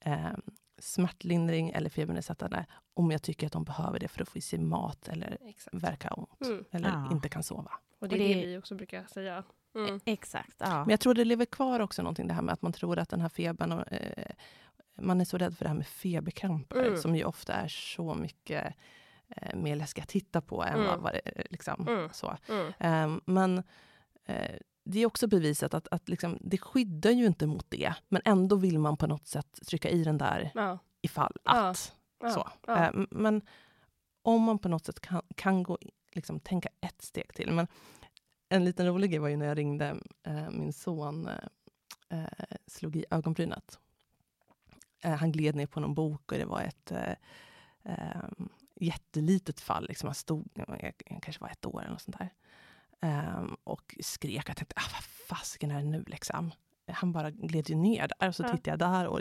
eh, 0.00 0.32
smärtlindring 0.78 1.70
eller 1.70 1.90
febernedsättande 1.90 2.66
om 2.94 3.10
jag 3.10 3.22
tycker 3.22 3.46
att 3.46 3.52
de 3.52 3.64
behöver 3.64 3.98
det 3.98 4.08
för 4.08 4.22
att 4.22 4.28
få 4.28 4.38
i 4.38 4.40
sig 4.40 4.58
mat 4.58 5.08
eller 5.08 5.38
Exakt. 5.40 5.74
verka 5.74 6.10
ont 6.10 6.40
mm. 6.40 6.64
eller 6.70 6.88
ja. 6.88 7.08
inte 7.12 7.28
kan 7.28 7.42
sova. 7.42 7.72
Och 7.98 8.08
det 8.08 8.14
är 8.14 8.18
det, 8.18 8.34
det 8.34 8.46
vi 8.46 8.58
också 8.58 8.74
brukar 8.74 9.06
säga. 9.06 9.44
Mm. 9.74 10.00
Exakt. 10.04 10.56
Ja. 10.58 10.78
Men 10.78 10.90
jag 10.90 11.00
tror 11.00 11.14
det 11.14 11.24
lever 11.24 11.44
kvar 11.44 11.80
också 11.80 12.02
någonting 12.02 12.28
det 12.28 12.34
här 12.34 12.42
med 12.42 12.52
att 12.52 12.62
man 12.62 12.72
tror 12.72 12.98
att 12.98 13.08
den 13.08 13.20
här 13.20 13.28
febern 13.28 13.72
och, 13.72 13.92
eh, 13.92 14.34
man 15.00 15.20
är 15.20 15.24
så 15.24 15.38
rädd 15.38 15.56
för 15.56 15.64
det 15.64 15.68
här 15.68 15.76
med 15.76 15.86
feberkramper 15.86 16.84
mm. 16.84 16.96
som 16.96 17.16
ju 17.16 17.24
ofta 17.24 17.52
är 17.52 17.68
så 17.68 18.14
mycket 18.14 18.74
eh, 19.28 19.56
mer 19.56 19.76
läskiga 19.76 20.02
att 20.02 20.08
titta 20.08 20.40
på 20.40 20.64
än 20.64 20.80
mm. 20.80 21.02
vad 21.02 21.12
det 21.12 21.20
är. 21.24 21.46
Liksom, 21.50 21.88
mm. 21.88 22.08
så. 22.12 22.36
Um, 22.78 23.20
men 23.24 23.62
eh, 24.26 24.56
det 24.84 24.98
är 24.98 25.06
också 25.06 25.26
bevisat 25.26 25.74
att, 25.74 25.88
att 25.90 26.08
liksom, 26.08 26.38
det 26.40 26.58
skyddar 26.58 27.10
ju 27.10 27.26
inte 27.26 27.46
mot 27.46 27.66
det, 27.70 27.94
men 28.08 28.22
ändå 28.24 28.56
vill 28.56 28.78
man 28.78 28.96
på 28.96 29.06
något 29.06 29.26
sätt 29.26 29.58
trycka 29.66 29.88
i 29.88 30.04
den 30.04 30.18
där 30.18 30.50
ja. 30.54 30.78
ifall 31.00 31.36
att. 31.44 31.94
Ja. 32.20 32.30
Så. 32.30 32.48
Ja. 32.66 32.90
Uh, 32.90 33.04
men 33.10 33.42
om 34.22 34.42
man 34.42 34.58
på 34.58 34.68
något 34.68 34.84
sätt 34.84 35.00
kan, 35.00 35.22
kan 35.36 35.62
gå, 35.62 35.78
liksom, 36.12 36.40
tänka 36.40 36.68
ett 36.80 37.02
steg 37.02 37.34
till. 37.34 37.52
Men 37.52 37.66
en 38.52 38.64
liten 38.64 38.86
rolig 38.86 39.10
grej 39.10 39.18
var 39.18 39.28
ju 39.28 39.36
när 39.36 39.46
jag 39.46 39.58
ringde 39.58 39.96
uh, 40.28 40.50
min 40.50 40.72
son, 40.72 41.28
uh, 42.12 42.26
slog 42.66 42.96
i 42.96 43.04
ögonbrynet. 43.10 43.78
han 45.02 45.32
gled 45.32 45.54
ner 45.54 45.66
på 45.66 45.80
någon 45.80 45.94
bok 45.94 46.32
och 46.32 46.38
det 46.38 46.44
var 46.44 46.60
ett 46.60 46.92
um, 47.82 48.48
jättelitet 48.80 49.60
fall. 49.60 49.86
Liksom, 49.88 50.06
han 50.06 50.14
stod, 50.14 50.48
han 50.56 51.20
kanske 51.20 51.40
var 51.40 51.48
ett 51.48 51.66
år 51.66 51.80
eller 51.80 51.90
något 51.90 52.02
sånt 52.02 52.18
där. 52.18 52.30
Um, 53.38 53.56
och 53.64 53.96
skrek. 54.00 54.48
Jag 54.48 54.56
tänkte, 54.56 54.74
ah, 54.76 54.90
vad 54.92 55.04
fasiken 55.04 55.70
är 55.70 55.78
det 55.78 55.88
nu 55.88 56.04
liksom? 56.06 56.50
Han 56.86 57.12
bara 57.12 57.30
gled 57.30 57.70
ju 57.70 57.76
ner 57.76 58.10
där 58.18 58.28
och 58.28 58.34
så 58.34 58.42
ja. 58.42 58.48
tittade 58.48 58.70
jag 58.70 58.78
där 58.78 59.06
och 59.06 59.20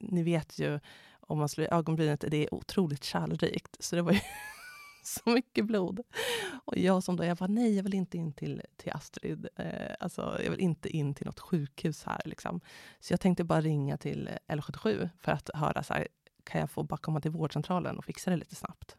ni 0.00 0.22
vet 0.22 0.58
ju 0.58 0.80
om 1.20 1.38
man 1.38 1.48
slår 1.48 1.66
i 1.66 1.70
ögonbrynet, 1.70 2.24
det 2.28 2.36
är 2.36 2.54
otroligt 2.54 3.04
kärlrikt. 3.04 3.76
Så 3.80 3.96
det 3.96 4.02
var 4.02 4.12
ju 4.12 4.20
så 5.24 5.30
mycket 5.30 5.66
blod. 5.66 6.00
Och 6.64 6.78
jag 6.78 7.02
som 7.02 7.16
då, 7.16 7.24
jag 7.24 7.36
bara, 7.36 7.46
nej 7.46 7.76
jag 7.76 7.82
vill 7.82 7.94
inte 7.94 8.16
in 8.16 8.32
till, 8.32 8.62
till 8.76 8.92
Astrid. 8.92 9.48
Eh, 9.56 9.94
alltså, 10.00 10.40
jag 10.44 10.50
vill 10.50 10.60
inte 10.60 10.88
in 10.88 11.14
till 11.14 11.26
något 11.26 11.40
sjukhus 11.40 12.04
här. 12.04 12.20
Liksom. 12.24 12.60
Så 13.00 13.12
jag 13.12 13.20
tänkte 13.20 13.44
bara 13.44 13.60
ringa 13.60 13.96
till 13.96 14.30
L77 14.48 15.08
för 15.18 15.32
att 15.32 15.50
höra, 15.54 15.82
så 15.82 15.94
här, 15.94 16.08
kan 16.44 16.60
jag 16.60 16.70
få 16.70 16.82
bara 16.82 16.96
komma 16.96 17.20
till 17.20 17.30
vårdcentralen 17.30 17.98
och 17.98 18.04
fixa 18.04 18.30
det 18.30 18.36
lite 18.36 18.54
snabbt? 18.54 18.96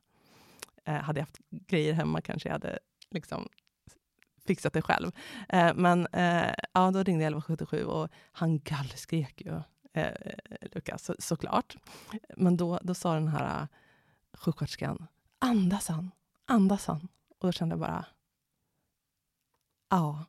Eh, 0.86 0.94
hade 0.94 1.20
jag 1.20 1.26
haft 1.26 1.40
grejer 1.50 1.94
hemma 1.94 2.22
kanske 2.22 2.50
jag 2.50 2.54
hade 2.54 2.80
liksom 3.12 3.50
fixat 4.46 4.74
det 4.74 4.82
själv. 4.82 5.12
Eh, 5.50 5.74
men 5.76 6.08
eh, 6.14 6.54
ja, 6.74 6.92
då 6.92 7.04
ringde 7.04 7.24
jag 7.24 7.38
1177 7.38 7.84
och 7.84 8.10
han 8.32 8.60
gallskrek 8.60 9.42
ju, 9.42 9.62
eh, 9.94 10.12
Lukas, 10.62 11.04
så, 11.04 11.16
såklart. 11.20 11.76
Men 12.38 12.58
då, 12.58 12.80
då 12.82 12.94
sa 12.94 13.14
den 13.14 13.28
här 13.28 13.62
eh, 13.62 13.68
sjuksköterskan, 14.34 15.08
andas 15.40 15.88
han, 15.88 16.12
andas 16.46 16.88
han. 16.88 17.08
Och 17.40 17.48
då 17.48 17.52
kände 17.52 17.74
jag 17.74 17.80
bara, 17.80 18.06
ja, 19.90 20.26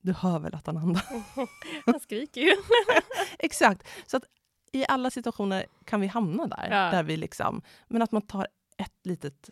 du 0.00 0.12
hör 0.12 0.38
väl 0.38 0.54
att 0.54 0.66
han 0.66 0.76
andas? 0.76 1.08
han 1.86 2.00
skriker 2.00 2.40
ju. 2.40 2.56
Exakt. 3.38 3.86
Så 4.06 4.16
att 4.16 4.24
i 4.72 4.84
alla 4.88 5.10
situationer 5.10 5.66
kan 5.84 6.00
vi 6.00 6.06
hamna 6.06 6.46
där. 6.46 6.68
Ja. 6.70 6.90
där 6.90 7.02
vi 7.02 7.16
liksom, 7.16 7.62
men 7.86 8.02
att 8.02 8.12
man 8.12 8.22
tar 8.22 8.46
ett 8.76 9.06
litet 9.06 9.50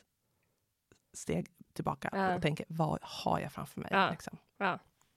steg 1.13 1.49
tillbaka 1.73 2.09
ja. 2.13 2.35
och 2.35 2.43
tänker, 2.43 2.67
vad 2.69 2.99
har 3.03 3.41
jag 3.41 3.53
framför 3.53 3.81
mig? 3.81 3.89
Ja. 3.93 4.11
Liksom. 4.11 4.39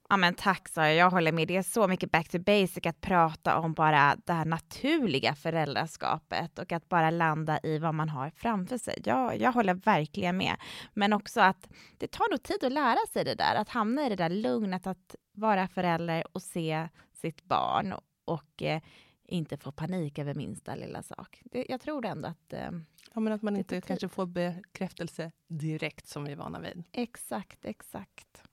Ja. 0.09 0.17
Men 0.17 0.33
tack 0.33 0.67
Sara, 0.67 0.93
jag 0.93 1.09
håller 1.09 1.31
med. 1.31 1.47
Det 1.47 1.57
är 1.57 1.61
så 1.61 1.87
mycket 1.87 2.11
back 2.11 2.29
to 2.29 2.39
basic 2.39 2.85
att 2.85 3.01
prata 3.01 3.59
om 3.59 3.73
bara 3.73 4.15
det 4.25 4.33
här 4.33 4.45
naturliga 4.45 5.35
föräldraskapet 5.35 6.59
och 6.59 6.71
att 6.71 6.89
bara 6.89 7.09
landa 7.09 7.59
i 7.63 7.79
vad 7.79 7.95
man 7.95 8.09
har 8.09 8.29
framför 8.29 8.77
sig. 8.77 9.01
Jag, 9.05 9.41
jag 9.41 9.51
håller 9.51 9.73
verkligen 9.73 10.37
med. 10.37 10.55
Men 10.93 11.13
också 11.13 11.41
att 11.41 11.69
det 11.97 12.11
tar 12.11 12.31
nog 12.31 12.43
tid 12.43 12.63
att 12.63 12.71
lära 12.71 13.07
sig 13.13 13.23
det 13.25 13.35
där, 13.35 13.55
att 13.55 13.69
hamna 13.69 14.05
i 14.05 14.09
det 14.09 14.15
där 14.15 14.29
lugnet 14.29 14.87
att 14.87 15.15
vara 15.33 15.67
förälder 15.67 16.23
och 16.31 16.41
se 16.41 16.87
sitt 17.13 17.43
barn 17.43 17.93
och 18.25 18.63
eh, 18.63 18.81
inte 19.27 19.57
få 19.57 19.71
panik 19.71 20.19
över 20.19 20.33
minsta 20.33 20.75
lilla 20.75 21.03
sak. 21.03 21.41
Det, 21.45 21.65
jag 21.69 21.81
tror 21.81 22.05
ändå 22.05 22.27
att 22.27 22.53
eh, 22.53 22.71
Ja, 23.13 23.21
men 23.21 23.33
att 23.33 23.41
man 23.41 23.57
inte 23.57 23.81
kanske 23.81 24.09
får 24.09 24.25
bekräftelse 24.25 25.31
direkt 25.47 26.07
som 26.07 26.23
vi 26.23 26.31
är 26.31 26.35
vana 26.35 26.59
vid. 26.59 26.83
Exakt, 26.91 27.65
exakt. 27.65 28.43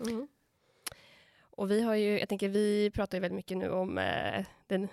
Mm. 0.00 0.28
Och 1.56 1.70
vi 1.70 1.82
har 1.82 1.94
ju, 1.94 2.18
jag 2.18 2.28
tänker 2.28 2.48
vi 2.48 2.90
pratar 2.90 3.18
ju 3.18 3.22
väldigt 3.22 3.36
mycket 3.36 3.56
nu 3.56 3.70
om 3.70 3.98
eh, 3.98 4.46
den, 4.66 4.88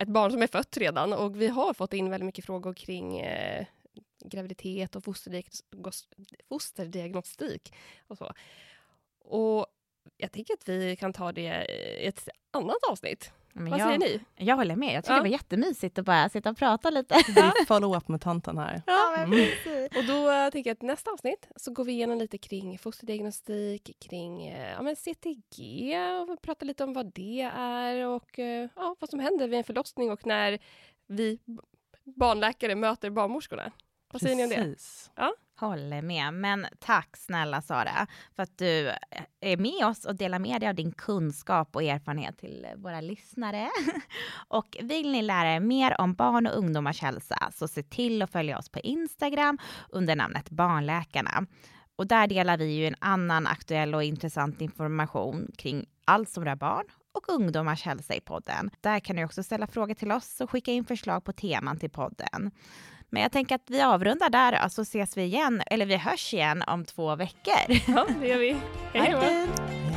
ett 0.00 0.08
barn 0.08 0.30
som 0.30 0.42
är 0.42 0.46
fött 0.46 0.76
redan 0.76 1.12
och 1.12 1.40
vi 1.40 1.48
har 1.48 1.74
fått 1.74 1.92
in 1.92 2.10
väldigt 2.10 2.26
mycket 2.26 2.44
frågor 2.44 2.74
kring 2.74 3.18
eh, 3.18 3.66
graviditet 4.24 4.96
och 4.96 5.04
fosterdiagnostik 6.48 7.74
och 8.06 8.18
så. 8.18 8.32
Och 9.18 9.66
jag 10.16 10.32
tänker 10.32 10.54
att 10.54 10.68
vi 10.68 10.96
kan 10.96 11.12
ta 11.12 11.32
det 11.32 11.66
i 12.00 12.06
ett 12.06 12.28
annat 12.50 12.84
avsnitt. 12.90 13.32
Men 13.52 13.70
Vad 13.70 13.80
jag, 13.80 13.86
säger 13.86 13.98
ni? 13.98 14.20
Jag 14.36 14.56
håller 14.56 14.76
med. 14.76 14.94
Jag 14.94 15.04
tycker 15.04 15.12
ja. 15.12 15.16
det 15.16 15.22
var 15.22 15.32
jättemysigt 15.32 15.98
att 15.98 16.04
bara 16.04 16.28
sitta 16.28 16.50
och 16.50 16.56
prata 16.56 16.90
lite. 16.90 17.14
Vi 17.26 17.64
follow 17.66 17.96
up 17.96 18.08
med 18.08 18.20
tanten 18.20 18.58
här. 18.58 18.82
Ja, 18.86 19.16
mm. 19.16 19.48
Och 19.96 20.04
då 20.04 20.30
uh, 20.30 20.50
tänker 20.50 20.70
jag 20.70 20.74
att 20.74 20.82
nästa 20.82 21.10
avsnitt 21.10 21.48
så 21.56 21.72
går 21.72 21.84
vi 21.84 21.92
igenom 21.92 22.18
lite 22.18 22.38
kring 22.38 22.78
fosterdiagnostik, 22.78 23.96
kring 24.00 24.52
uh, 24.52 24.70
ja, 24.70 24.82
men 24.82 24.96
CTG 24.96 25.96
och 26.28 26.42
pratar 26.42 26.66
lite 26.66 26.84
om 26.84 26.92
vad 26.92 27.12
det 27.14 27.50
är 27.56 28.06
och 28.06 28.38
uh, 28.38 28.44
ja, 28.76 28.96
vad 28.98 29.10
som 29.10 29.20
händer 29.20 29.48
vid 29.48 29.58
en 29.58 29.64
förlossning 29.64 30.10
och 30.10 30.26
när 30.26 30.58
vi 31.06 31.38
barnläkare 32.04 32.74
möter 32.74 33.10
barnmorskorna. 33.10 33.72
Vad 34.12 34.22
säger 34.22 34.36
ni 34.36 34.44
om 34.44 34.48
det? 34.50 34.76
Ja? 35.16 35.34
Håller 35.62 36.02
med. 36.02 36.34
Men 36.34 36.66
tack 36.78 37.16
snälla 37.16 37.62
Sara 37.62 38.06
för 38.36 38.42
att 38.42 38.58
du 38.58 38.88
eh, 38.88 38.94
är 39.40 39.56
med 39.56 39.86
oss 39.86 40.04
och 40.04 40.16
delar 40.16 40.38
med 40.38 40.60
dig 40.60 40.68
av 40.68 40.74
din 40.74 40.92
kunskap 40.92 41.76
och 41.76 41.82
erfarenhet 41.82 42.38
till 42.38 42.66
våra 42.76 43.00
lyssnare. 43.00 43.70
och 44.48 44.76
vill 44.80 45.12
ni 45.12 45.22
lära 45.22 45.54
er 45.54 45.60
mer 45.60 46.00
om 46.00 46.14
barn 46.14 46.46
och 46.46 46.58
ungdomars 46.58 47.02
hälsa 47.02 47.50
så 47.54 47.68
se 47.68 47.82
till 47.82 48.22
att 48.22 48.30
följa 48.30 48.58
oss 48.58 48.68
på 48.68 48.80
Instagram 48.80 49.58
under 49.88 50.16
namnet 50.16 50.50
Barnläkarna. 50.50 51.46
Och 51.96 52.06
där 52.06 52.26
delar 52.26 52.56
vi 52.56 52.72
ju 52.72 52.86
en 52.86 52.96
annan 52.98 53.46
aktuell 53.46 53.94
och 53.94 54.04
intressant 54.04 54.60
information 54.60 55.50
kring 55.58 55.86
allt 56.04 56.28
som 56.28 56.44
rör 56.44 56.56
barn 56.56 56.84
och 57.12 57.28
ungdomars 57.28 57.82
hälsa 57.82 58.14
i 58.14 58.20
podden. 58.20 58.70
Där 58.80 59.00
kan 59.00 59.16
du 59.16 59.24
också 59.24 59.42
ställa 59.42 59.66
frågor 59.66 59.94
till 59.94 60.12
oss 60.12 60.40
och 60.40 60.50
skicka 60.50 60.72
in 60.72 60.84
förslag 60.84 61.24
på 61.24 61.32
teman 61.32 61.78
till 61.78 61.90
podden. 61.90 62.50
Men 63.12 63.22
jag 63.22 63.32
tänker 63.32 63.54
att 63.54 63.70
vi 63.70 63.82
avrundar 63.82 64.30
där 64.30 64.52
så 64.52 64.58
alltså 64.58 64.82
ses 64.82 65.16
vi 65.16 65.22
igen, 65.22 65.62
eller 65.66 65.86
vi 65.86 65.96
hörs 65.96 66.34
igen 66.34 66.62
om 66.66 66.84
två 66.84 67.16
veckor. 67.16 67.76
Ja, 67.96 68.06
det 68.20 68.28
gör 68.28 68.38
vi. 68.38 68.56
Hej 68.92 69.12
då! 69.12 69.91